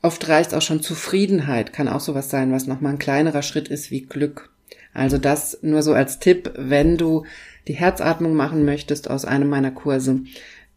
Oft 0.03 0.29
reicht 0.29 0.55
auch 0.55 0.63
schon 0.63 0.81
Zufriedenheit, 0.81 1.73
kann 1.73 1.89
auch 1.89 2.01
sowas 2.01 2.31
sein, 2.31 2.53
was 2.53 2.67
nochmal 2.67 2.93
ein 2.93 2.99
kleinerer 2.99 3.43
Schritt 3.43 3.69
ist 3.69 3.91
wie 3.91 4.03
Glück. 4.03 4.51
Also 4.95 5.19
das 5.19 5.59
nur 5.63 5.83
so 5.83 5.93
als 5.93 6.19
Tipp, 6.19 6.53
wenn 6.57 6.97
du 6.97 7.25
die 7.69 7.75
Herzatmung 7.75 8.35
machen 8.35 8.65
möchtest 8.65 9.11
aus 9.11 9.25
einem 9.25 9.49
meiner 9.49 9.71
Kurse, 9.71 10.21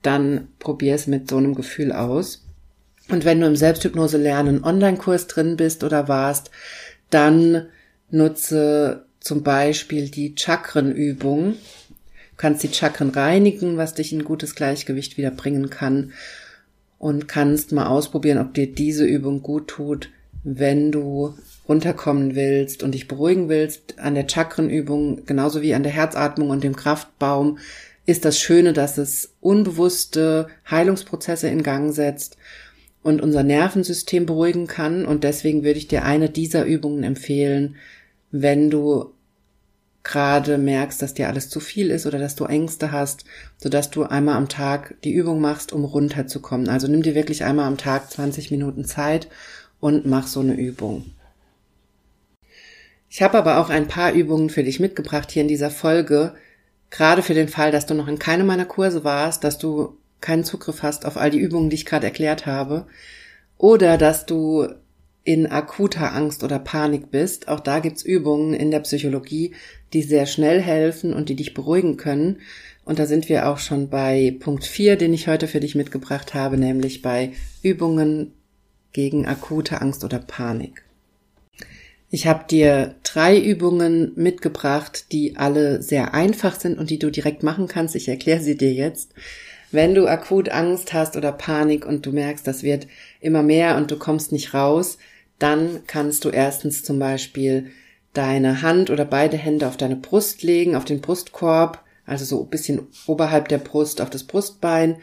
dann 0.01 0.49
probier 0.59 0.95
es 0.95 1.07
mit 1.07 1.29
so 1.29 1.37
einem 1.37 1.55
Gefühl 1.55 1.93
aus. 1.93 2.42
Und 3.09 3.25
wenn 3.25 3.41
du 3.41 3.47
im 3.47 3.55
Selbsthypnose 3.55 4.17
lernen 4.17 4.63
Online-Kurs 4.63 5.27
drin 5.27 5.57
bist 5.57 5.83
oder 5.83 6.07
warst, 6.07 6.51
dann 7.09 7.67
nutze 8.09 9.05
zum 9.19 9.43
Beispiel 9.43 10.09
die 10.09 10.35
Chakrenübung. 10.35 11.53
Du 11.53 12.37
kannst 12.37 12.63
die 12.63 12.73
Chakren 12.73 13.09
reinigen, 13.09 13.77
was 13.77 13.93
dich 13.93 14.13
in 14.13 14.23
gutes 14.23 14.55
Gleichgewicht 14.55 15.17
wieder 15.17 15.31
bringen 15.31 15.69
kann. 15.69 16.13
Und 16.97 17.27
kannst 17.27 17.73
mal 17.73 17.87
ausprobieren, 17.87 18.37
ob 18.37 18.53
dir 18.53 18.67
diese 18.67 19.05
Übung 19.05 19.41
gut 19.41 19.67
tut, 19.67 20.09
wenn 20.45 20.91
du 20.91 21.35
runterkommen 21.67 22.35
willst 22.35 22.81
und 22.81 22.93
dich 22.93 23.09
beruhigen 23.09 23.49
willst. 23.49 23.99
An 23.99 24.15
der 24.15 24.27
Chakrenübung, 24.27 25.25
genauso 25.25 25.61
wie 25.61 25.73
an 25.73 25.83
der 25.83 25.91
Herzatmung 25.91 26.49
und 26.49 26.63
dem 26.63 26.75
Kraftbaum, 26.75 27.57
ist 28.05 28.23
das 28.25 28.39
Schöne, 28.39 28.71
dass 28.73 28.97
es 28.97 29.33
unbewusste 29.41 30.47
Heilungsprozesse 30.69 31.49
in 31.49 31.63
Gang 31.63 31.93
setzt 31.93 32.37
und 33.03 33.21
unser 33.21 33.43
Nervensystem 33.43 34.25
beruhigen 34.25 34.67
kann. 34.67 35.05
Und 35.05 35.23
deswegen 35.23 35.63
würde 35.63 35.77
ich 35.77 35.87
dir 35.87 36.03
eine 36.03 36.29
dieser 36.29 36.65
Übungen 36.65 37.03
empfehlen, 37.03 37.75
wenn 38.31 38.69
du 38.69 39.13
gerade 40.03 40.57
merkst, 40.57 41.01
dass 41.01 41.13
dir 41.13 41.27
alles 41.27 41.49
zu 41.49 41.59
viel 41.59 41.89
ist 41.89 42.05
oder 42.05 42.19
dass 42.19 42.35
du 42.35 42.45
Ängste 42.45 42.91
hast, 42.91 43.23
sodass 43.57 43.89
du 43.89 44.03
einmal 44.03 44.35
am 44.35 44.49
Tag 44.49 44.95
die 45.03 45.13
Übung 45.13 45.39
machst, 45.39 45.71
um 45.71 45.85
runterzukommen. 45.85 46.67
Also 46.67 46.87
nimm 46.87 47.03
dir 47.03 47.15
wirklich 47.15 47.43
einmal 47.43 47.67
am 47.67 47.77
Tag 47.77 48.11
20 48.11 48.51
Minuten 48.51 48.83
Zeit 48.83 49.27
und 49.79 50.05
mach 50.05 50.27
so 50.27 50.41
eine 50.41 50.55
Übung. 50.55 51.05
Ich 53.09 53.21
habe 53.21 53.37
aber 53.37 53.59
auch 53.59 53.69
ein 53.69 53.87
paar 53.87 54.11
Übungen 54.11 54.49
für 54.49 54.63
dich 54.63 54.79
mitgebracht 54.79 55.31
hier 55.31 55.43
in 55.43 55.47
dieser 55.47 55.69
Folge, 55.69 56.33
gerade 56.89 57.21
für 57.21 57.33
den 57.33 57.47
Fall, 57.47 57.71
dass 57.71 57.85
du 57.85 57.93
noch 57.93 58.07
in 58.07 58.19
keinem 58.19 58.47
meiner 58.47 58.65
Kurse 58.65 59.03
warst, 59.03 59.43
dass 59.43 59.57
du 59.57 59.97
keinen 60.23 60.43
Zugriff 60.43 60.81
hast 60.81 61.05
auf 61.05 61.17
all 61.17 61.29
die 61.29 61.39
Übungen, 61.39 61.69
die 61.69 61.75
ich 61.75 61.85
gerade 61.85 62.07
erklärt 62.07 62.47
habe, 62.47 62.87
oder 63.57 63.97
dass 63.99 64.25
du 64.25 64.67
in 65.23 65.47
akuter 65.47 66.13
Angst 66.13 66.43
oder 66.43 66.59
Panik 66.59 67.11
bist, 67.11 67.47
auch 67.47 67.59
da 67.59 67.79
gibt's 67.79 68.03
Übungen 68.03 68.53
in 68.53 68.71
der 68.71 68.81
Psychologie, 68.81 69.53
die 69.93 70.01
sehr 70.01 70.25
schnell 70.25 70.61
helfen 70.61 71.13
und 71.13 71.29
die 71.29 71.35
dich 71.35 71.53
beruhigen 71.53 71.95
können. 71.95 72.39
Und 72.83 72.99
da 72.99 73.05
sind 73.05 73.29
wir 73.29 73.47
auch 73.47 73.59
schon 73.59 73.89
bei 73.89 74.35
Punkt 74.39 74.65
4, 74.65 74.97
den 74.97 75.13
ich 75.13 75.27
heute 75.27 75.47
für 75.47 75.61
dich 75.61 75.75
mitgebracht 75.75 76.33
habe, 76.33 76.57
nämlich 76.57 77.01
bei 77.01 77.31
Übungen 77.61 78.33
gegen 78.91 79.25
akute 79.25 79.81
Angst 79.81 80.03
oder 80.03 80.19
Panik. 80.19 80.83
Ich 82.09 82.27
habe 82.27 82.43
dir 82.47 82.93
drei 83.03 83.39
Übungen 83.39 84.11
mitgebracht, 84.15 85.11
die 85.11 85.37
alle 85.37 85.81
sehr 85.81 86.13
einfach 86.13 86.59
sind 86.59 86.77
und 86.77 86.89
die 86.89 86.99
du 86.99 87.09
direkt 87.09 87.41
machen 87.41 87.67
kannst. 87.67 87.95
Ich 87.95 88.07
erkläre 88.07 88.41
sie 88.41 88.55
dir 88.55 88.71
jetzt. 88.71 89.13
Wenn 89.73 89.95
du 89.95 90.05
akut 90.05 90.49
Angst 90.49 90.93
hast 90.93 91.17
oder 91.17 91.31
Panik 91.31 91.87
und 91.87 92.05
du 92.05 92.11
merkst, 92.11 92.45
das 92.45 92.61
wird 92.61 92.85
immer 93.19 93.41
mehr 93.41 93.75
und 93.75 93.89
du 93.89 93.97
kommst 93.97 94.31
nicht 94.31 94.53
raus, 94.53 94.99
dann 95.39 95.81
kannst 95.87 96.25
du 96.25 96.29
erstens 96.29 96.83
zum 96.83 96.99
Beispiel 96.99 97.71
deine 98.13 98.61
Hand 98.61 98.91
oder 98.91 99.03
beide 99.03 99.35
Hände 99.35 99.67
auf 99.67 99.75
deine 99.75 99.95
Brust 99.95 100.43
legen, 100.43 100.75
auf 100.75 100.85
den 100.85 101.01
Brustkorb, 101.01 101.83
also 102.05 102.23
so 102.23 102.43
ein 102.43 102.51
bisschen 102.51 102.87
oberhalb 103.07 103.47
der 103.47 103.57
Brust 103.57 103.99
auf 103.99 104.11
das 104.11 104.25
Brustbein 104.25 104.97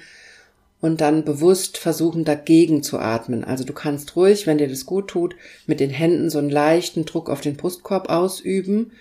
und 0.80 1.00
dann 1.00 1.24
bewusst 1.24 1.76
versuchen 1.76 2.24
dagegen 2.24 2.84
zu 2.84 3.00
atmen. 3.00 3.42
Also 3.42 3.64
du 3.64 3.72
kannst 3.72 4.14
ruhig, 4.14 4.46
wenn 4.46 4.58
dir 4.58 4.68
das 4.68 4.86
gut 4.86 5.08
tut, 5.08 5.34
mit 5.66 5.80
den 5.80 5.90
Händen 5.90 6.30
so 6.30 6.38
einen 6.38 6.48
leichten 6.48 7.06
Druck 7.06 7.28
auf 7.28 7.40
den 7.40 7.56
Brustkorb 7.56 8.08
ausüben 8.08 8.92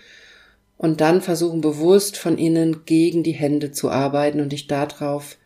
und 0.80 1.00
dann 1.00 1.22
versuchen 1.22 1.62
bewusst 1.62 2.18
von 2.18 2.40
innen 2.40 2.86
gegen 2.86 3.22
die 3.22 3.34
Hände 3.34 3.72
zu 3.72 3.92
arbeiten 3.92 4.40
und 4.40 4.52
dich 4.52 4.66
darauf 4.66 5.38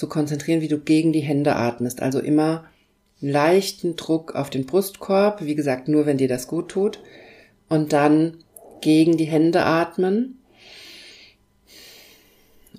zu 0.00 0.08
konzentrieren, 0.08 0.62
wie 0.62 0.68
du 0.68 0.78
gegen 0.78 1.12
die 1.12 1.20
Hände 1.20 1.54
atmest. 1.56 2.00
Also 2.00 2.20
immer 2.20 2.64
leichten 3.20 3.96
Druck 3.96 4.34
auf 4.34 4.48
den 4.48 4.64
Brustkorb, 4.64 5.44
wie 5.44 5.54
gesagt, 5.54 5.88
nur 5.88 6.06
wenn 6.06 6.16
dir 6.16 6.26
das 6.26 6.48
gut 6.48 6.70
tut 6.70 7.00
und 7.68 7.92
dann 7.92 8.38
gegen 8.80 9.18
die 9.18 9.26
Hände 9.26 9.62
atmen 9.62 10.38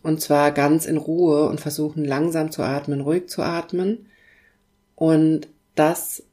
und 0.02 0.20
zwar 0.20 0.52
ganz 0.52 0.88
in 0.88 0.98
Ruhe 0.98 1.48
und 1.48 1.62
versuchen 1.62 2.04
langsam 2.04 2.52
zu 2.52 2.64
atmen, 2.64 3.02
ruhig 3.02 3.30
zu 3.30 3.44
atmen 3.44 4.08
und 4.96 5.48
das 5.76 6.24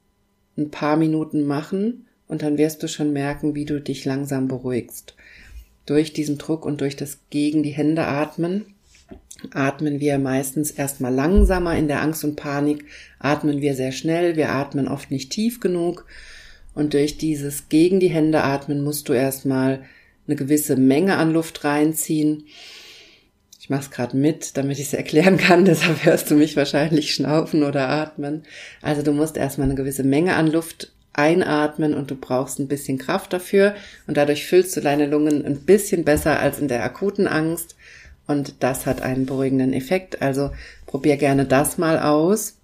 ein 0.57 0.71
paar 0.71 0.97
Minuten 0.97 1.45
machen 1.45 2.07
und 2.27 2.41
dann 2.41 2.57
wirst 2.57 2.81
du 2.81 2.87
schon 2.87 3.13
merken, 3.13 3.53
wie 3.53 3.65
du 3.65 3.79
dich 3.79 4.05
langsam 4.05 4.47
beruhigst. 4.47 5.15
Durch 5.85 6.13
diesen 6.13 6.39
Druck 6.39 6.65
und 6.65 6.81
durch 6.81 6.95
das 6.95 7.19
gegen 7.29 7.61
die 7.61 7.69
Hände 7.69 8.05
atmen 8.05 8.73
atmen 9.53 9.99
wir 9.99 10.19
meistens 10.19 10.71
erstmal 10.71 11.13
langsamer 11.13 11.75
in 11.77 11.87
der 11.87 12.01
Angst 12.01 12.23
und 12.23 12.35
Panik, 12.35 12.85
atmen 13.19 13.61
wir 13.61 13.75
sehr 13.75 13.91
schnell, 13.91 14.35
wir 14.35 14.51
atmen 14.51 14.87
oft 14.87 15.11
nicht 15.11 15.31
tief 15.31 15.59
genug. 15.59 16.05
Und 16.73 16.93
durch 16.93 17.17
dieses 17.17 17.69
gegen 17.69 17.99
die 17.99 18.09
Hände 18.09 18.43
atmen 18.43 18.83
musst 18.83 19.09
du 19.09 19.13
erstmal 19.13 19.83
eine 20.27 20.35
gewisse 20.35 20.75
Menge 20.75 21.17
an 21.17 21.33
Luft 21.33 21.63
reinziehen. 21.63 22.45
Ich 23.59 23.69
mache 23.69 23.81
es 23.81 23.91
gerade 23.91 24.15
mit, 24.15 24.57
damit 24.57 24.79
ich 24.79 24.87
es 24.87 24.93
erklären 24.93 25.37
kann, 25.37 25.65
deshalb 25.65 26.05
hörst 26.05 26.29
du 26.29 26.35
mich 26.35 26.55
wahrscheinlich 26.55 27.13
schnaufen 27.13 27.63
oder 27.63 27.89
atmen. 27.89 28.43
Also 28.81 29.01
du 29.01 29.11
musst 29.11 29.37
erstmal 29.37 29.67
eine 29.67 29.75
gewisse 29.75 30.03
Menge 30.03 30.35
an 30.35 30.47
Luft 30.47 30.91
einatmen 31.13 31.95
und 31.95 32.11
du 32.11 32.15
brauchst 32.15 32.59
ein 32.59 32.67
bisschen 32.67 32.97
Kraft 32.97 33.33
dafür. 33.33 33.75
Und 34.07 34.15
dadurch 34.17 34.45
füllst 34.45 34.77
du 34.77 34.81
deine 34.81 35.07
Lungen 35.07 35.43
ein 35.45 35.61
bisschen 35.65 36.05
besser 36.05 36.39
als 36.39 36.59
in 36.59 36.67
der 36.67 36.83
akuten 36.83 37.27
Angst 37.27 37.75
und 38.29 38.53
das 38.59 38.85
hat 38.85 39.01
einen 39.01 39.25
beruhigenden 39.25 39.73
Effekt. 39.73 40.21
Also 40.21 40.51
probier 40.85 41.17
gerne 41.17 41.45
das 41.45 41.79
mal 41.79 41.99
aus. 41.99 42.57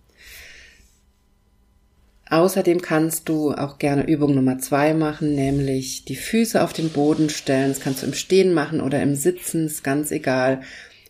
Außerdem 2.30 2.82
kannst 2.82 3.30
du 3.30 3.52
auch 3.52 3.80
gerne 3.80 4.08
Übung 4.08 4.36
Nummer 4.36 4.60
zwei 4.60 4.94
machen, 4.94 5.34
nämlich 5.34 6.06
die 6.06 6.16
Füße 6.16 6.64
auf 6.64 6.72
den 6.72 6.90
Boden 6.90 7.30
stellen. 7.30 7.70
Das 7.70 7.80
kannst 7.80 8.04
du 8.04 8.08
im 8.08 8.14
Stehen 8.14 8.54
machen 8.54 8.80
oder 8.80 9.02
im 9.02 9.16
Sitzen, 9.16 9.66
ist 9.66 9.84
ganz 9.84 10.12
egal. 10.12 10.62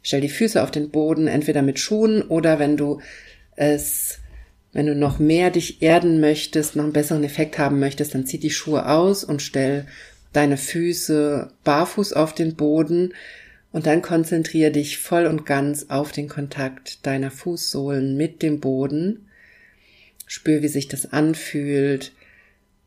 Stell 0.01 0.21
die 0.21 0.29
Füße 0.29 0.63
auf 0.63 0.71
den 0.71 0.89
Boden, 0.89 1.27
entweder 1.27 1.61
mit 1.61 1.79
Schuhen 1.79 2.21
oder 2.21 2.57
wenn 2.57 2.77
du 2.77 3.01
es, 3.57 4.19
wenn 4.71 4.85
du 4.85 4.95
noch 4.95 5.19
mehr 5.19 5.51
dich 5.51 5.81
erden 5.81 6.21
möchtest, 6.21 6.77
noch 6.77 6.83
einen 6.85 6.93
besseren 6.93 7.25
Effekt 7.25 7.57
haben 7.57 7.79
möchtest, 7.79 8.13
dann 8.13 8.25
zieh 8.25 8.39
die 8.39 8.51
Schuhe 8.51 8.87
aus 8.87 9.25
und 9.25 9.41
stell 9.41 9.85
deine 10.31 10.57
Füße 10.57 11.51
barfuß 11.65 12.13
auf 12.13 12.33
den 12.33 12.55
Boden 12.55 13.13
und 13.75 13.87
dann 13.87 14.01
konzentriere 14.01 14.71
dich 14.71 14.99
voll 14.99 15.25
und 15.25 15.45
ganz 15.45 15.87
auf 15.89 16.13
den 16.13 16.29
Kontakt 16.29 17.05
deiner 17.05 17.29
Fußsohlen 17.29 18.15
mit 18.15 18.41
dem 18.41 18.61
Boden. 18.61 19.27
Spür, 20.25 20.61
wie 20.61 20.69
sich 20.69 20.87
das 20.87 21.11
anfühlt. 21.11 22.13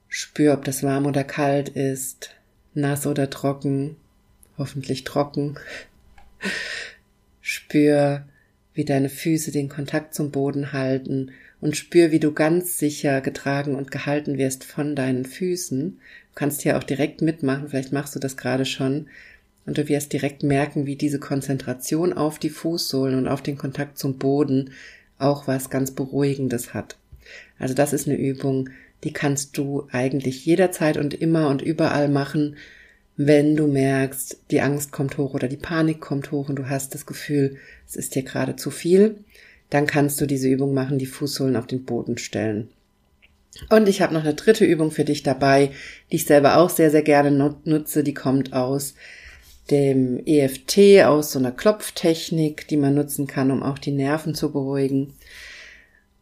Spür, 0.08 0.54
ob 0.54 0.64
das 0.64 0.82
warm 0.82 1.04
oder 1.04 1.24
kalt 1.24 1.68
ist, 1.68 2.30
nass 2.72 3.06
oder 3.06 3.28
trocken, 3.28 3.96
hoffentlich 4.56 5.04
trocken. 5.04 5.58
Spür, 7.42 8.26
wie 8.72 8.86
deine 8.86 9.10
Füße 9.10 9.52
den 9.52 9.68
Kontakt 9.68 10.14
zum 10.14 10.30
Boden 10.30 10.72
halten 10.72 11.32
und 11.60 11.76
spür, 11.76 12.12
wie 12.12 12.20
du 12.20 12.32
ganz 12.32 12.78
sicher 12.78 13.20
getragen 13.20 13.74
und 13.74 13.90
gehalten 13.90 14.38
wirst 14.38 14.64
von 14.64 14.96
deinen 14.96 15.26
Füßen. 15.26 15.98
Du 15.98 16.34
kannst 16.34 16.62
hier 16.62 16.78
auch 16.78 16.84
direkt 16.84 17.20
mitmachen, 17.20 17.68
vielleicht 17.68 17.92
machst 17.92 18.16
du 18.16 18.20
das 18.20 18.38
gerade 18.38 18.64
schon. 18.64 19.08
Und 19.68 19.76
du 19.76 19.86
wirst 19.86 20.14
direkt 20.14 20.42
merken, 20.42 20.86
wie 20.86 20.96
diese 20.96 21.18
Konzentration 21.18 22.14
auf 22.14 22.38
die 22.38 22.48
Fußsohlen 22.48 23.18
und 23.18 23.28
auf 23.28 23.42
den 23.42 23.58
Kontakt 23.58 23.98
zum 23.98 24.16
Boden 24.16 24.70
auch 25.18 25.46
was 25.46 25.68
ganz 25.68 25.90
Beruhigendes 25.90 26.72
hat. 26.72 26.96
Also 27.58 27.74
das 27.74 27.92
ist 27.92 28.08
eine 28.08 28.16
Übung, 28.16 28.70
die 29.04 29.12
kannst 29.12 29.58
du 29.58 29.86
eigentlich 29.92 30.46
jederzeit 30.46 30.96
und 30.96 31.12
immer 31.12 31.50
und 31.50 31.60
überall 31.60 32.08
machen, 32.08 32.56
wenn 33.18 33.56
du 33.56 33.66
merkst, 33.66 34.38
die 34.50 34.62
Angst 34.62 34.90
kommt 34.90 35.18
hoch 35.18 35.34
oder 35.34 35.48
die 35.48 35.58
Panik 35.58 36.00
kommt 36.00 36.32
hoch 36.32 36.48
und 36.48 36.56
du 36.56 36.70
hast 36.70 36.94
das 36.94 37.04
Gefühl, 37.04 37.58
es 37.86 37.94
ist 37.94 38.14
dir 38.14 38.22
gerade 38.22 38.56
zu 38.56 38.70
viel, 38.70 39.16
dann 39.68 39.86
kannst 39.86 40.18
du 40.18 40.24
diese 40.24 40.48
Übung 40.48 40.72
machen, 40.72 40.98
die 40.98 41.04
Fußsohlen 41.04 41.56
auf 41.56 41.66
den 41.66 41.84
Boden 41.84 42.16
stellen. 42.16 42.70
Und 43.68 43.86
ich 43.86 44.00
habe 44.00 44.14
noch 44.14 44.22
eine 44.22 44.32
dritte 44.32 44.64
Übung 44.64 44.90
für 44.92 45.04
dich 45.04 45.24
dabei, 45.24 45.72
die 46.10 46.16
ich 46.16 46.24
selber 46.24 46.56
auch 46.56 46.70
sehr, 46.70 46.90
sehr 46.90 47.02
gerne 47.02 47.30
nutze. 47.64 48.02
Die 48.02 48.14
kommt 48.14 48.54
aus 48.54 48.94
dem 49.70 50.20
EFT, 50.26 51.04
aus 51.04 51.32
so 51.32 51.38
einer 51.38 51.52
Klopftechnik, 51.52 52.68
die 52.68 52.76
man 52.76 52.94
nutzen 52.94 53.26
kann, 53.26 53.50
um 53.50 53.62
auch 53.62 53.78
die 53.78 53.92
Nerven 53.92 54.34
zu 54.34 54.52
beruhigen. 54.52 55.14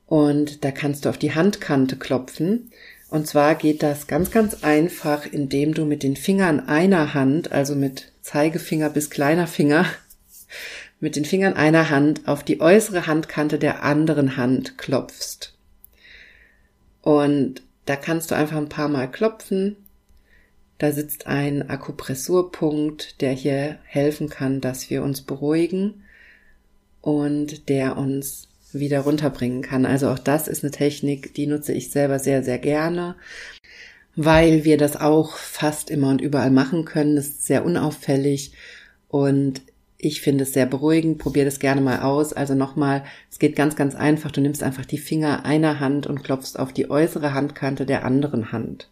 Und 0.07 0.65
da 0.65 0.71
kannst 0.71 1.05
du 1.05 1.09
auf 1.09 1.19
die 1.19 1.35
Handkante 1.35 1.97
klopfen 1.97 2.71
und 3.09 3.27
zwar 3.27 3.55
geht 3.55 3.83
das 3.83 4.07
ganz, 4.07 4.31
ganz 4.31 4.65
einfach, 4.65 5.27
indem 5.27 5.75
du 5.75 5.85
mit 5.85 6.03
den 6.03 6.17
Fingern 6.17 6.69
einer 6.69 7.15
Hand, 7.15 7.53
also 7.53 7.75
mit 7.75 8.13
Zeigefinger 8.23 8.91
bis 8.91 9.11
kleiner 9.11 9.47
Finger, 9.47 9.87
mit 11.01 11.15
den 11.15 11.25
Fingern 11.25 11.55
einer 11.55 11.91
Hand 11.91 12.27
auf 12.27 12.43
die 12.43 12.61
äußere 12.61 13.07
Handkante 13.07 13.59
der 13.59 13.85
anderen 13.85 14.37
Hand 14.37 14.77
klopfst. 14.77 15.55
Und 17.03 17.63
da 17.85 17.95
kannst 17.95 18.33
du 18.33 18.35
einfach 18.35 18.57
ein 18.57 18.69
paar 18.69 18.89
Mal 18.89 19.09
klopfen. 19.09 19.77
Da 20.79 20.93
sitzt 20.93 21.27
ein 21.27 21.69
Akupressurpunkt, 21.69 23.21
der 23.21 23.33
hier 23.33 23.79
helfen 23.85 24.29
kann, 24.29 24.61
dass 24.61 24.91
wir 24.91 25.03
uns 25.03 25.23
beruhigen 25.23 26.03
und 27.01 27.69
der 27.69 27.97
uns 27.97 28.49
wieder 28.73 29.01
runterbringen 29.01 29.63
kann. 29.63 29.87
Also 29.87 30.11
auch 30.11 30.19
das 30.19 30.49
ist 30.49 30.65
eine 30.65 30.71
Technik, 30.71 31.35
die 31.35 31.47
nutze 31.47 31.73
ich 31.73 31.91
selber 31.91 32.19
sehr, 32.19 32.43
sehr 32.43 32.59
gerne, 32.59 33.15
weil 34.17 34.65
wir 34.65 34.77
das 34.77 34.97
auch 34.97 35.37
fast 35.37 35.91
immer 35.91 36.11
und 36.11 36.21
überall 36.21 36.51
machen 36.51 36.85
können. 36.85 37.17
Das 37.17 37.27
ist 37.27 37.47
sehr 37.47 37.65
unauffällig 37.65 38.53
und 39.09 39.63
ich 39.99 40.21
finde 40.21 40.45
es 40.45 40.53
sehr 40.53 40.67
beruhigend. 40.67 41.19
Probier 41.19 41.45
das 41.45 41.59
gerne 41.59 41.81
mal 41.81 42.01
aus. 42.01 42.33
Also 42.33 42.55
nochmal, 42.55 43.05
es 43.31 43.39
geht 43.39 43.57
ganz, 43.57 43.77
ganz 43.77 43.95
einfach. 43.95 44.31
Du 44.31 44.41
nimmst 44.41 44.63
einfach 44.63 44.85
die 44.85 44.99
Finger 44.99 45.45
einer 45.47 45.81
Hand 45.81 46.07
und 46.07 46.23
klopfst 46.23 46.59
auf 46.59 46.73
die 46.73 46.91
äußere 46.91 47.33
Handkante 47.33 47.87
der 47.87 48.05
anderen 48.05 48.53
Hand. 48.53 48.89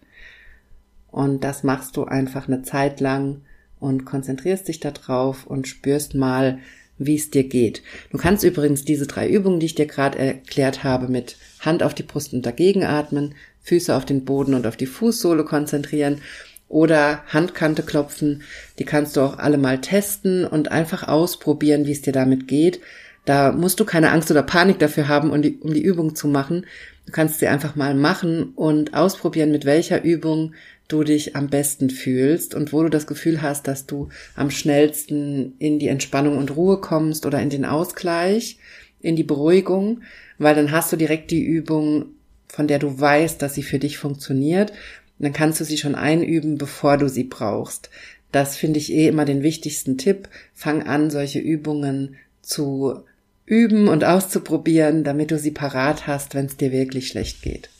Und 1.14 1.44
das 1.44 1.62
machst 1.62 1.96
du 1.96 2.06
einfach 2.06 2.48
eine 2.48 2.62
Zeit 2.62 2.98
lang 2.98 3.42
und 3.78 4.04
konzentrierst 4.04 4.66
dich 4.66 4.80
darauf 4.80 5.46
und 5.46 5.68
spürst 5.68 6.16
mal, 6.16 6.58
wie 6.98 7.14
es 7.14 7.30
dir 7.30 7.44
geht. 7.44 7.82
Du 8.10 8.18
kannst 8.18 8.42
übrigens 8.42 8.84
diese 8.84 9.06
drei 9.06 9.28
Übungen, 9.28 9.60
die 9.60 9.66
ich 9.66 9.76
dir 9.76 9.86
gerade 9.86 10.18
erklärt 10.18 10.82
habe, 10.82 11.06
mit 11.06 11.36
Hand 11.60 11.84
auf 11.84 11.94
die 11.94 12.02
Brust 12.02 12.32
und 12.32 12.44
dagegen 12.44 12.82
atmen, 12.82 13.36
Füße 13.62 13.94
auf 13.94 14.04
den 14.04 14.24
Boden 14.24 14.54
und 14.54 14.66
auf 14.66 14.76
die 14.76 14.86
Fußsohle 14.86 15.44
konzentrieren 15.44 16.20
oder 16.68 17.22
Handkante 17.28 17.84
klopfen, 17.84 18.42
die 18.80 18.84
kannst 18.84 19.16
du 19.16 19.20
auch 19.20 19.38
alle 19.38 19.56
mal 19.56 19.80
testen 19.80 20.44
und 20.44 20.72
einfach 20.72 21.06
ausprobieren, 21.06 21.86
wie 21.86 21.92
es 21.92 22.02
dir 22.02 22.12
damit 22.12 22.48
geht. 22.48 22.80
Da 23.24 23.52
musst 23.52 23.78
du 23.78 23.84
keine 23.84 24.10
Angst 24.10 24.32
oder 24.32 24.42
Panik 24.42 24.80
dafür 24.80 25.06
haben, 25.06 25.30
um 25.30 25.40
die, 25.40 25.58
um 25.60 25.72
die 25.72 25.82
Übung 25.82 26.16
zu 26.16 26.26
machen. 26.26 26.66
Du 27.06 27.12
kannst 27.12 27.38
sie 27.38 27.46
einfach 27.46 27.76
mal 27.76 27.94
machen 27.94 28.52
und 28.54 28.94
ausprobieren, 28.94 29.50
mit 29.50 29.64
welcher 29.64 30.02
Übung 30.02 30.54
du 30.88 31.02
dich 31.02 31.34
am 31.34 31.48
besten 31.48 31.90
fühlst 31.90 32.54
und 32.54 32.72
wo 32.72 32.82
du 32.82 32.88
das 32.88 33.06
Gefühl 33.06 33.42
hast, 33.42 33.66
dass 33.66 33.86
du 33.86 34.08
am 34.36 34.50
schnellsten 34.50 35.54
in 35.58 35.78
die 35.78 35.88
Entspannung 35.88 36.38
und 36.38 36.54
Ruhe 36.56 36.80
kommst 36.80 37.26
oder 37.26 37.40
in 37.40 37.50
den 37.50 37.64
Ausgleich, 37.64 38.58
in 39.00 39.16
die 39.16 39.24
Beruhigung, 39.24 40.02
weil 40.38 40.54
dann 40.54 40.72
hast 40.72 40.92
du 40.92 40.96
direkt 40.96 41.30
die 41.30 41.42
Übung 41.42 42.06
von 42.54 42.68
der 42.68 42.78
du 42.78 43.00
weißt, 43.00 43.42
dass 43.42 43.54
sie 43.54 43.64
für 43.64 43.80
dich 43.80 43.98
funktioniert, 43.98 44.72
dann 45.18 45.32
kannst 45.32 45.60
du 45.60 45.64
sie 45.64 45.76
schon 45.76 45.94
einüben, 45.94 46.56
bevor 46.56 46.96
du 46.98 47.08
sie 47.08 47.24
brauchst. 47.24 47.90
Das 48.30 48.56
finde 48.56 48.78
ich 48.78 48.92
eh 48.92 49.08
immer 49.08 49.24
den 49.24 49.42
wichtigsten 49.42 49.98
Tipp. 49.98 50.28
Fang 50.54 50.84
an, 50.84 51.10
solche 51.10 51.40
Übungen 51.40 52.16
zu 52.42 53.00
üben 53.46 53.88
und 53.88 54.04
auszuprobieren, 54.04 55.04
damit 55.04 55.30
du 55.30 55.38
sie 55.38 55.50
parat 55.50 56.06
hast, 56.06 56.34
wenn 56.34 56.46
es 56.46 56.56
dir 56.56 56.72
wirklich 56.72 57.08
schlecht 57.08 57.42
geht. 57.42 57.70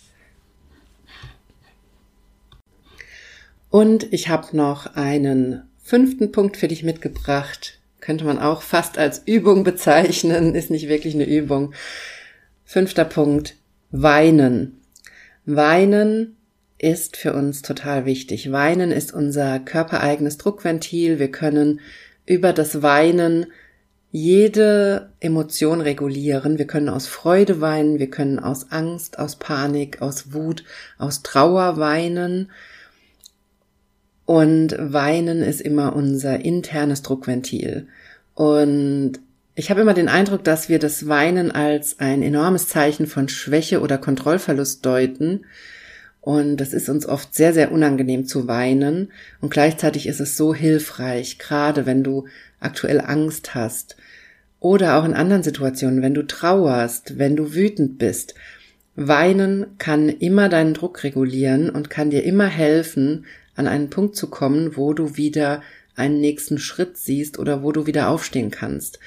Und 3.75 4.13
ich 4.13 4.29
habe 4.29 4.57
noch 4.57 4.95
einen 4.95 5.65
fünften 5.83 6.31
Punkt 6.31 6.57
für 6.57 6.69
dich 6.69 6.85
mitgebracht. 6.85 7.81
Könnte 8.01 8.25
man 8.25 8.39
auch 8.39 8.63
fast 8.63 8.99
als 8.99 9.23
Übung 9.27 9.65
bezeichnen, 9.65 10.55
ist 10.55 10.71
nicht 10.71 10.87
wirklich 10.87 11.15
eine 11.15 11.27
Übung. 11.27 11.75
Fünfter 12.65 13.05
Punkt, 13.05 13.57
weinen. 13.91 14.79
Weinen 15.45 16.37
ist 16.79 17.17
für 17.17 17.33
uns 17.33 17.63
total 17.63 18.07
wichtig. 18.07 18.53
Weinen 18.53 18.93
ist 18.93 19.13
unser 19.13 19.59
körpereigenes 19.59 20.39
Druckventil. 20.39 21.19
Wir 21.19 21.33
können 21.33 21.81
über 22.27 22.53
das 22.53 22.81
Weinen 22.81 23.47
jede 24.13 25.11
Emotion 25.19 25.81
regulieren. 25.81 26.59
Wir 26.59 26.69
können 26.69 26.89
aus 26.89 27.09
Freude 27.09 27.61
weinen, 27.61 27.99
wir 27.99 28.09
können 28.09 28.39
aus 28.39 28.71
Angst, 28.71 29.19
aus 29.19 29.35
Panik, 29.35 30.01
aus 30.01 30.33
Wut, 30.33 30.63
aus 30.97 31.25
Trauer 31.25 31.77
weinen. 31.77 32.53
Und 34.27 34.75
Weinen 34.79 35.43
ist 35.43 35.61
immer 35.61 35.95
unser 35.95 36.45
internes 36.45 37.03
Druckventil. 37.03 37.89
Und 38.35 39.21
ich 39.55 39.71
habe 39.71 39.83
immer 39.83 39.95
den 39.95 40.09
Eindruck, 40.09 40.43
dass 40.45 40.69
wir 40.69 40.79
das 40.79 41.07
Weinen 41.07 41.51
als 41.51 42.01
ein 42.01 42.23
enormes 42.23 42.69
Zeichen 42.69 43.07
von 43.07 43.29
Schwäche 43.29 43.81
oder 43.81 43.99
Kontrollverlust 43.99 44.85
deuten. 44.85 45.45
Und 46.21 46.57
das 46.57 46.73
ist 46.73 46.89
uns 46.89 47.07
oft 47.07 47.35
sehr, 47.35 47.53
sehr 47.53 47.71
unangenehm 47.71 48.27
zu 48.27 48.49
weinen. 48.49 49.13
Und 49.41 49.51
gleichzeitig 49.51 50.07
ist 50.07 50.21
es 50.21 50.37
so 50.37 50.55
hilfreich, 50.55 51.39
gerade 51.39 51.87
wenn 51.87 52.03
du 52.03 52.27
aktuell 52.61 53.01
Angst 53.01 53.55
hast 53.55 53.97
oder 54.59 54.97
auch 54.97 55.05
in 55.05 55.13
anderen 55.13 55.43
Situationen, 55.43 56.01
wenn 56.01 56.15
du 56.15 56.27
trauerst, 56.27 57.19
wenn 57.19 57.37
du 57.37 57.55
wütend 57.55 57.99
bist. 57.99 58.35
Weinen 58.97 59.67
kann 59.77 60.09
immer 60.09 60.49
deinen 60.49 60.73
Druck 60.73 61.05
regulieren 61.05 61.69
und 61.69 61.91
kann 61.91 62.09
dir 62.09 62.25
immer 62.25 62.47
helfen, 62.47 63.27
an 63.55 63.67
einen 63.67 63.91
Punkt 63.91 64.17
zu 64.17 64.29
kommen, 64.29 64.77
wo 64.77 64.93
du 64.93 65.17
wieder 65.17 65.63
einen 65.97 66.21
nächsten 66.21 66.59
Schritt 66.59 66.97
siehst 66.97 67.39
oder 67.39 67.63
wo 67.63 67.73
du 67.73 67.87
wieder 67.87 68.09
aufstehen 68.09 68.51
kannst. 68.51 68.99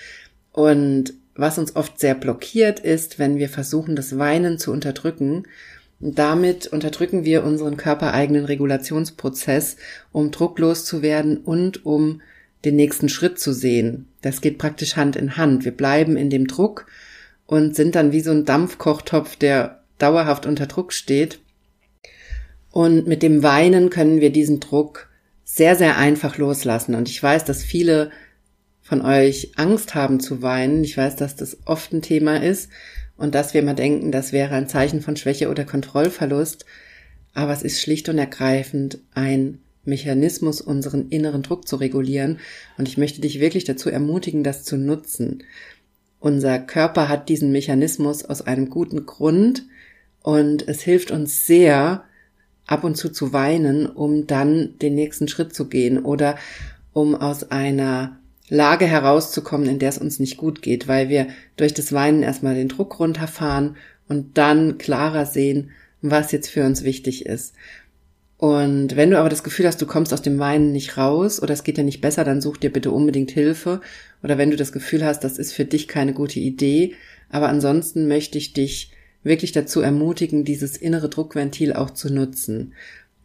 Und 0.52 1.14
was 1.36 1.58
uns 1.58 1.76
oft 1.76 2.00
sehr 2.00 2.16
blockiert 2.16 2.80
ist, 2.80 3.20
wenn 3.20 3.38
wir 3.38 3.50
versuchen, 3.50 3.96
das 3.96 4.18
Weinen 4.18 4.58
zu 4.58 4.72
unterdrücken. 4.72 5.44
Damit 6.00 6.68
unterdrücken 6.68 7.26
wir 7.26 7.44
unseren 7.44 7.78
körpereigenen 7.78 8.46
Regulationsprozess, 8.46 9.78
um 10.12 10.32
drucklos 10.32 10.86
zu 10.86 11.02
werden 11.02 11.38
und 11.38 11.86
um 11.86 12.22
den 12.66 12.76
nächsten 12.76 13.10
Schritt 13.10 13.40
zu 13.40 13.54
sehen. 13.54 14.08
Das 14.22 14.42
geht 14.42 14.58
praktisch 14.58 14.96
Hand 14.96 15.16
in 15.16 15.38
Hand. 15.38 15.64
Wir 15.64 15.72
bleiben 15.72 16.18
in 16.18 16.30
dem 16.30 16.48
Druck 16.48 16.88
und 17.46 17.76
sind 17.76 17.96
dann 17.96 18.12
wie 18.12 18.22
so 18.22 18.32
ein 18.32 18.46
Dampfkochtopf, 18.46 19.36
der 19.36 19.82
dauerhaft 20.00 20.46
unter 20.46 20.66
Druck 20.66 20.92
steht. 20.94 21.40
Und 22.78 23.08
mit 23.08 23.24
dem 23.24 23.42
Weinen 23.42 23.90
können 23.90 24.22
wir 24.22 24.30
diesen 24.30 24.60
Druck 24.60 25.10
sehr, 25.44 25.76
sehr 25.76 25.98
einfach 25.98 26.38
loslassen. 26.38 26.94
Und 26.94 27.10
ich 27.10 27.24
weiß, 27.24 27.44
dass 27.44 27.64
viele 27.64 28.12
von 28.84 29.02
euch 29.02 29.54
Angst 29.56 29.96
haben 29.96 30.20
zu 30.20 30.44
weinen. 30.44 30.84
Ich 30.84 30.96
weiß, 30.96 31.16
dass 31.16 31.36
das 31.36 31.58
oft 31.66 31.92
ein 31.92 32.04
Thema 32.04 32.40
ist 32.40 32.70
und 33.16 33.34
dass 33.34 33.56
wir 33.56 33.62
immer 33.62 33.74
denken, 33.74 34.12
das 34.12 34.32
wäre 34.32 34.54
ein 34.54 34.70
Zeichen 34.70 35.02
von 35.02 35.18
Schwäche 35.18 35.50
oder 35.50 35.66
Kontrollverlust. 35.66 36.68
Aber 37.34 37.52
es 37.52 37.64
ist 37.64 37.82
schlicht 37.82 38.10
und 38.10 38.20
ergreifend 38.20 39.00
ein 39.16 39.58
Mechanismus, 39.84 40.62
unseren 40.62 41.10
inneren 41.10 41.42
Druck 41.42 41.68
zu 41.68 41.78
regulieren. 41.78 42.38
Und 42.78 42.88
ich 42.88 43.00
möchte 43.00 43.22
dich 43.22 43.40
wirklich 43.40 43.64
dazu 43.64 43.90
ermutigen, 43.90 44.44
das 44.44 44.64
zu 44.64 44.78
nutzen. 44.78 45.44
Unser 46.20 46.60
Körper 46.60 47.10
hat 47.10 47.28
diesen 47.28 47.52
Mechanismus 47.52 48.24
aus 48.24 48.44
einem 48.44 48.70
guten 48.70 49.08
Grund 49.08 49.66
und 50.22 50.68
es 50.68 50.82
hilft 50.82 51.10
uns 51.10 51.48
sehr, 51.48 52.04
ab 52.68 52.84
und 52.84 52.96
zu 52.96 53.10
zu 53.10 53.34
weinen, 53.34 53.86
um 53.88 54.28
dann 54.28 54.78
den 54.82 54.96
nächsten 54.96 55.28
Schritt 55.28 55.56
zu 55.56 55.68
gehen 55.68 56.04
oder 56.04 56.38
um 56.94 57.16
aus 57.16 57.50
einer 57.50 58.20
Lage 58.50 58.86
herauszukommen, 58.86 59.68
in 59.68 59.80
der 59.80 59.90
es 59.90 59.98
uns 59.98 60.20
nicht 60.20 60.38
gut 60.38 60.62
geht, 60.62 60.88
weil 60.88 61.10
wir 61.10 61.28
durch 61.58 61.74
das 61.74 61.92
Weinen 61.92 62.24
erstmal 62.24 62.56
den 62.56 62.70
Druck 62.70 63.00
runterfahren 63.00 63.76
und 64.08 64.38
dann 64.38 64.78
klarer 64.78 65.26
sehen, 65.26 65.72
was 66.02 66.32
jetzt 66.32 66.50
für 66.50 66.66
uns 66.66 66.84
wichtig 66.84 67.26
ist. 67.26 67.54
Und 68.38 68.96
wenn 68.96 69.10
du 69.10 69.18
aber 69.18 69.30
das 69.30 69.44
Gefühl 69.44 69.66
hast, 69.66 69.82
du 69.82 69.88
kommst 69.88 70.14
aus 70.14 70.22
dem 70.22 70.38
Weinen 70.38 70.72
nicht 70.72 70.98
raus 70.98 71.42
oder 71.42 71.54
es 71.54 71.64
geht 71.64 71.78
dir 71.78 71.84
nicht 71.84 72.02
besser, 72.02 72.24
dann 72.24 72.40
such 72.40 72.58
dir 72.58 72.72
bitte 72.72 72.92
unbedingt 72.92 73.32
Hilfe. 73.32 73.82
Oder 74.22 74.38
wenn 74.38 74.52
du 74.52 74.58
das 74.58 74.72
Gefühl 74.72 75.04
hast, 75.04 75.24
das 75.24 75.40
ist 75.40 75.54
für 75.54 75.66
dich 75.66 75.88
keine 75.88 76.14
gute 76.14 76.40
Idee. 76.40 76.94
Aber 77.30 77.50
ansonsten 77.50 78.08
möchte 78.08 78.38
ich 78.38 78.54
dich 78.54 78.92
wirklich 79.28 79.52
dazu 79.52 79.82
ermutigen, 79.82 80.44
dieses 80.44 80.78
innere 80.78 81.10
Druckventil 81.10 81.74
auch 81.74 81.92
zu 81.92 82.14
nutzen 82.14 82.74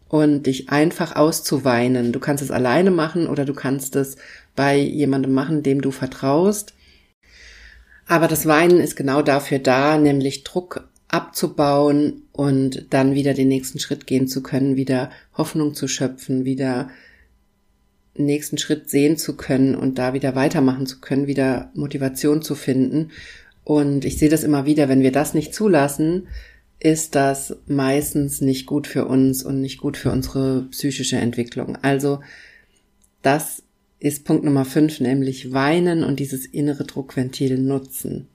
und 0.09 0.47
dich 0.47 0.69
einfach 0.69 1.17
auszuweinen. 1.17 2.13
Du 2.13 2.21
kannst 2.21 2.43
es 2.43 2.51
alleine 2.51 2.91
machen 2.91 3.27
oder 3.27 3.45
du 3.45 3.55
kannst 3.55 3.97
es 3.97 4.17
bei 4.55 4.77
jemandem 4.77 5.33
machen, 5.33 5.63
dem 5.63 5.81
du 5.81 5.91
vertraust. 5.91 6.75
Aber 8.07 8.29
das 8.29 8.45
Weinen 8.45 8.79
ist 8.79 8.97
genau 8.97 9.23
dafür 9.23 9.59
da, 9.59 9.97
nämlich 9.97 10.45
Druck 10.45 10.87
abzubauen 11.09 12.25
und 12.33 12.87
dann 12.91 13.15
wieder 13.15 13.35
den 13.35 13.49
nächsten 13.49 13.79
Schritt 13.79 14.07
gehen 14.07 14.29
zu 14.29 14.43
können, 14.43 14.77
wieder 14.77 15.11
Hoffnung 15.37 15.75
zu 15.75 15.89
schöpfen, 15.89 16.45
wieder 16.45 16.91
nächsten 18.15 18.59
Schritt 18.59 18.91
sehen 18.91 19.17
zu 19.17 19.37
können 19.37 19.75
und 19.75 19.99
da 19.99 20.13
wieder 20.13 20.35
weitermachen 20.35 20.87
zu 20.87 21.01
können, 21.01 21.27
wieder 21.27 21.71
Motivation 21.75 22.43
zu 22.43 22.55
finden. 22.55 23.11
Und 23.65 24.05
ich 24.05 24.19
sehe 24.19 24.29
das 24.29 24.45
immer 24.45 24.67
wieder, 24.67 24.89
wenn 24.89 25.03
wir 25.03 25.13
das 25.13 25.35
nicht 25.35 25.55
zulassen, 25.55 26.29
ist 26.81 27.15
das 27.15 27.57
meistens 27.67 28.41
nicht 28.41 28.67
gut 28.67 28.87
für 28.87 29.07
uns 29.07 29.45
und 29.45 29.61
nicht 29.61 29.79
gut 29.79 29.97
für 29.97 30.11
unsere 30.11 30.67
psychische 30.71 31.17
Entwicklung. 31.17 31.77
Also 31.77 32.21
das 33.23 33.63
ist 34.01 34.25
Punkt 34.25 34.45
Nummer 34.45 34.65
fünf, 34.65 34.99
nämlich 34.99 35.53
weinen 35.53 36.03
und 36.03 36.19
dieses 36.19 36.45
innere 36.45 36.85
Druckventil 36.85 37.57
nutzen. 37.57 38.27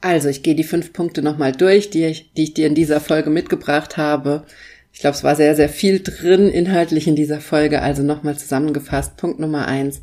Also, 0.00 0.30
ich 0.30 0.42
gehe 0.42 0.54
die 0.54 0.64
fünf 0.64 0.94
Punkte 0.94 1.20
nochmal 1.20 1.52
durch, 1.52 1.90
die 1.90 2.04
ich, 2.04 2.32
die 2.32 2.44
ich 2.44 2.54
dir 2.54 2.66
in 2.66 2.74
dieser 2.74 3.00
Folge 3.00 3.28
mitgebracht 3.28 3.98
habe. 3.98 4.44
Ich 4.92 5.00
glaube, 5.00 5.14
es 5.14 5.22
war 5.22 5.36
sehr, 5.36 5.54
sehr 5.54 5.68
viel 5.68 6.00
drin 6.02 6.48
inhaltlich 6.48 7.06
in 7.06 7.16
dieser 7.16 7.40
Folge. 7.40 7.82
Also 7.82 8.02
nochmal 8.02 8.38
zusammengefasst. 8.38 9.18
Punkt 9.18 9.38
Nummer 9.38 9.68
eins. 9.68 10.00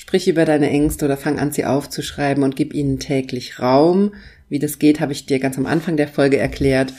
Sprich 0.00 0.28
über 0.28 0.46
deine 0.46 0.70
Ängste 0.70 1.04
oder 1.04 1.18
fang 1.18 1.38
an, 1.38 1.52
sie 1.52 1.66
aufzuschreiben 1.66 2.42
und 2.42 2.56
gib 2.56 2.72
ihnen 2.72 2.98
täglich 2.98 3.60
Raum. 3.60 4.14
Wie 4.48 4.58
das 4.58 4.78
geht, 4.78 4.98
habe 4.98 5.12
ich 5.12 5.26
dir 5.26 5.38
ganz 5.38 5.58
am 5.58 5.66
Anfang 5.66 5.98
der 5.98 6.08
Folge 6.08 6.38
erklärt. 6.38 6.94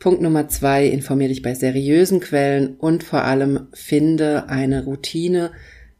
Punkt 0.00 0.22
Nummer 0.22 0.48
zwei, 0.48 0.86
informier 0.86 1.28
dich 1.28 1.42
bei 1.42 1.54
seriösen 1.54 2.18
Quellen 2.18 2.74
und 2.74 3.04
vor 3.04 3.22
allem 3.22 3.68
finde 3.72 4.48
eine 4.48 4.82
Routine, 4.86 5.52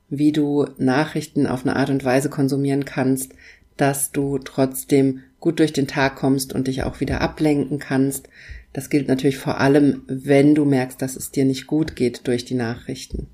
wie 0.09 0.33
du 0.33 0.67
Nachrichten 0.79 1.47
auf 1.47 1.65
eine 1.65 1.77
Art 1.77 1.91
und 1.91 2.05
Weise 2.05 2.29
konsumieren 2.29 2.85
kannst, 2.85 3.33
dass 3.77 4.11
du 4.11 4.39
trotzdem 4.39 5.21
gut 5.39 5.61
durch 5.61 5.73
den 5.73 5.87
Tag 5.87 6.17
kommst 6.17 6.55
und 6.55 6.67
dich 6.67 6.83
auch 6.83 6.99
wieder 6.99 7.21
ablenken 7.21 7.79
kannst. 7.79 8.29
Das 8.73 8.91
gilt 8.91 9.07
natürlich 9.07 9.39
vor 9.39 9.61
allem, 9.61 10.03
wenn 10.09 10.57
du 10.57 10.65
merkst, 10.65 11.01
dass 11.01 11.15
es 11.15 11.31
dir 11.31 11.45
nicht 11.45 11.69
gut 11.69 11.95
geht 11.95 12.27
durch 12.27 12.45
die 12.45 12.57
Nachrichten. 12.57 13.29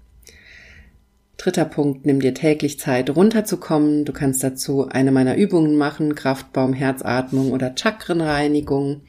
Dritter 1.42 1.64
Punkt, 1.64 2.06
nimm 2.06 2.20
dir 2.20 2.34
täglich 2.34 2.78
Zeit 2.78 3.10
runterzukommen. 3.10 4.04
Du 4.04 4.12
kannst 4.12 4.44
dazu 4.44 4.86
eine 4.88 5.10
meiner 5.10 5.34
Übungen 5.34 5.76
machen, 5.76 6.14
Kraftbaum, 6.14 6.72
Herzatmung 6.72 7.50
oder 7.50 7.74
Chakrenreinigung. 7.74 9.00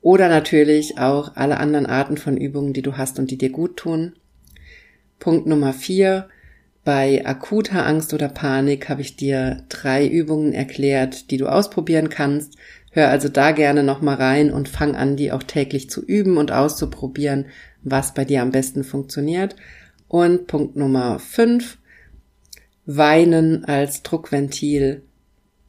Oder 0.00 0.30
natürlich 0.30 0.96
auch 0.96 1.36
alle 1.36 1.58
anderen 1.58 1.84
Arten 1.84 2.16
von 2.16 2.38
Übungen, 2.38 2.72
die 2.72 2.80
du 2.80 2.96
hast 2.96 3.18
und 3.18 3.30
die 3.30 3.36
dir 3.36 3.50
gut 3.50 3.76
tun. 3.76 4.14
Punkt 5.18 5.46
Nummer 5.46 5.74
vier, 5.74 6.30
bei 6.82 7.26
akuter 7.26 7.86
Angst 7.86 8.14
oder 8.14 8.30
Panik 8.30 8.88
habe 8.88 9.02
ich 9.02 9.16
dir 9.16 9.62
drei 9.68 10.06
Übungen 10.06 10.54
erklärt, 10.54 11.30
die 11.30 11.36
du 11.36 11.46
ausprobieren 11.46 12.08
kannst. 12.08 12.56
Hör 12.90 13.10
also 13.10 13.28
da 13.28 13.50
gerne 13.50 13.82
nochmal 13.82 14.16
rein 14.16 14.50
und 14.50 14.70
fang 14.70 14.96
an, 14.96 15.16
die 15.16 15.30
auch 15.30 15.42
täglich 15.42 15.90
zu 15.90 16.02
üben 16.02 16.38
und 16.38 16.52
auszuprobieren, 16.52 17.44
was 17.82 18.14
bei 18.14 18.24
dir 18.24 18.40
am 18.40 18.50
besten 18.50 18.82
funktioniert. 18.82 19.56
Und 20.08 20.46
Punkt 20.46 20.76
Nummer 20.76 21.18
fünf, 21.18 21.78
Weinen 22.86 23.64
als 23.64 24.02
Druckventil. 24.02 25.02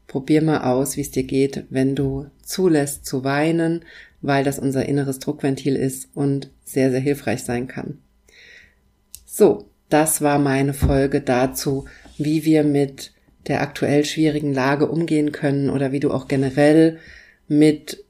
Probier 0.06 0.42
mal 0.42 0.62
aus, 0.62 0.96
wie 0.96 1.02
es 1.02 1.12
dir 1.12 1.24
geht, 1.24 1.66
wenn 1.70 1.96
du 1.96 2.28
zulässt 2.44 3.06
zu 3.06 3.24
weinen, 3.24 3.84
weil 4.22 4.44
das 4.44 4.60
unser 4.60 4.86
inneres 4.86 5.20
Druckventil 5.20 5.76
ist 5.76 6.10
und 6.14 6.52
sehr, 6.64 6.92
sehr 6.92 7.00
hilfreich 7.00 7.44
sein 7.44 7.68
kann. 7.68 8.00
So, 9.26 9.70
das 9.90 10.22
war 10.22 10.40
meine 10.40 10.74
Folge 10.74 11.22
dazu, 11.22 11.86
wie 12.18 12.46
wir 12.46 12.64
mit 12.64 13.14
der 13.48 13.62
aktuell 13.62 14.06
schwierigen 14.06 14.54
Lage 14.54 14.88
umgehen 14.88 15.32
können 15.32 15.70
oder 15.70 15.92
wie 15.92 16.00
du 16.00 16.12
auch 16.12 16.28
generell 16.28 17.00
mit 17.48 18.04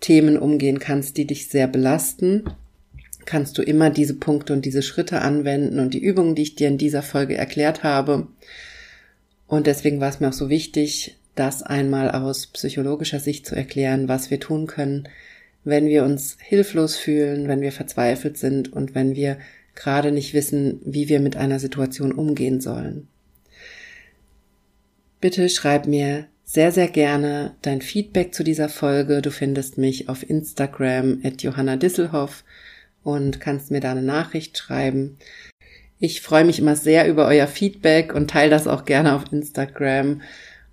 Themen 0.00 0.38
umgehen 0.38 0.78
kannst, 0.78 1.16
die 1.16 1.26
dich 1.26 1.48
sehr 1.48 1.66
belasten, 1.66 2.44
kannst 3.28 3.58
du 3.58 3.62
immer 3.62 3.90
diese 3.90 4.14
Punkte 4.14 4.54
und 4.54 4.64
diese 4.64 4.80
Schritte 4.80 5.20
anwenden 5.20 5.80
und 5.80 5.92
die 5.92 6.02
Übungen, 6.02 6.34
die 6.34 6.40
ich 6.40 6.54
dir 6.54 6.66
in 6.68 6.78
dieser 6.78 7.02
Folge 7.02 7.36
erklärt 7.36 7.82
habe. 7.82 8.26
Und 9.46 9.66
deswegen 9.66 10.00
war 10.00 10.08
es 10.08 10.18
mir 10.18 10.30
auch 10.30 10.32
so 10.32 10.48
wichtig, 10.48 11.18
das 11.34 11.62
einmal 11.62 12.10
aus 12.10 12.46
psychologischer 12.46 13.20
Sicht 13.20 13.44
zu 13.44 13.54
erklären, 13.54 14.08
was 14.08 14.30
wir 14.30 14.40
tun 14.40 14.66
können, 14.66 15.10
wenn 15.62 15.88
wir 15.88 16.04
uns 16.04 16.38
hilflos 16.40 16.96
fühlen, 16.96 17.48
wenn 17.48 17.60
wir 17.60 17.70
verzweifelt 17.70 18.38
sind 18.38 18.72
und 18.72 18.94
wenn 18.94 19.14
wir 19.14 19.36
gerade 19.74 20.10
nicht 20.10 20.32
wissen, 20.32 20.80
wie 20.86 21.10
wir 21.10 21.20
mit 21.20 21.36
einer 21.36 21.60
Situation 21.60 22.12
umgehen 22.12 22.62
sollen. 22.62 23.08
Bitte 25.20 25.50
schreib 25.50 25.86
mir 25.86 26.28
sehr, 26.44 26.72
sehr 26.72 26.88
gerne 26.88 27.56
dein 27.60 27.82
Feedback 27.82 28.34
zu 28.34 28.42
dieser 28.42 28.70
Folge. 28.70 29.20
Du 29.20 29.30
findest 29.30 29.76
mich 29.76 30.08
auf 30.08 30.28
Instagram 30.28 31.20
at 31.22 31.42
Johanna 31.42 31.76
Disselhoff 31.76 32.42
und 33.08 33.40
kannst 33.40 33.70
mir 33.70 33.80
da 33.80 33.92
eine 33.92 34.02
Nachricht 34.02 34.58
schreiben. 34.58 35.16
Ich 35.98 36.20
freue 36.20 36.44
mich 36.44 36.58
immer 36.58 36.76
sehr 36.76 37.08
über 37.08 37.26
euer 37.26 37.46
Feedback 37.46 38.14
und 38.14 38.28
teile 38.28 38.50
das 38.50 38.66
auch 38.66 38.84
gerne 38.84 39.14
auf 39.14 39.32
Instagram. 39.32 40.20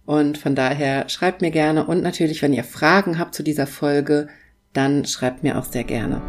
Und 0.06 0.38
von 0.38 0.54
daher 0.54 1.08
schreibt 1.08 1.42
mir 1.42 1.52
gerne 1.52 1.88
und 1.88 2.04
natürlich, 2.04 2.42
wenn 2.42 2.52
ihr 2.52 2.66
Fragen 2.66 3.20
habt 3.20 3.36
zu 3.36 3.42
dieser 3.42 3.68
Folge, 3.68 4.28
dann 4.74 5.06
schreibt 5.06 5.44
mir 5.44 5.58
auch 5.58 5.64
sehr 5.64 5.86
gerne. 5.86 6.22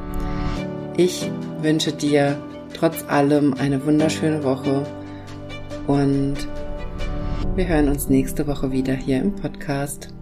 Ich 0.97 1.29
wünsche 1.61 1.93
dir 1.93 2.41
trotz 2.73 3.03
allem 3.09 3.55
eine 3.55 3.85
wunderschöne 3.85 4.45
Woche 4.45 4.87
und 5.89 6.37
wir 7.57 7.67
hören 7.67 7.89
uns 7.89 8.09
nächste 8.09 8.47
Woche 8.47 8.71
wieder 8.71 8.95
hier 8.95 9.21
im 9.21 9.35
Podcast. 9.35 10.16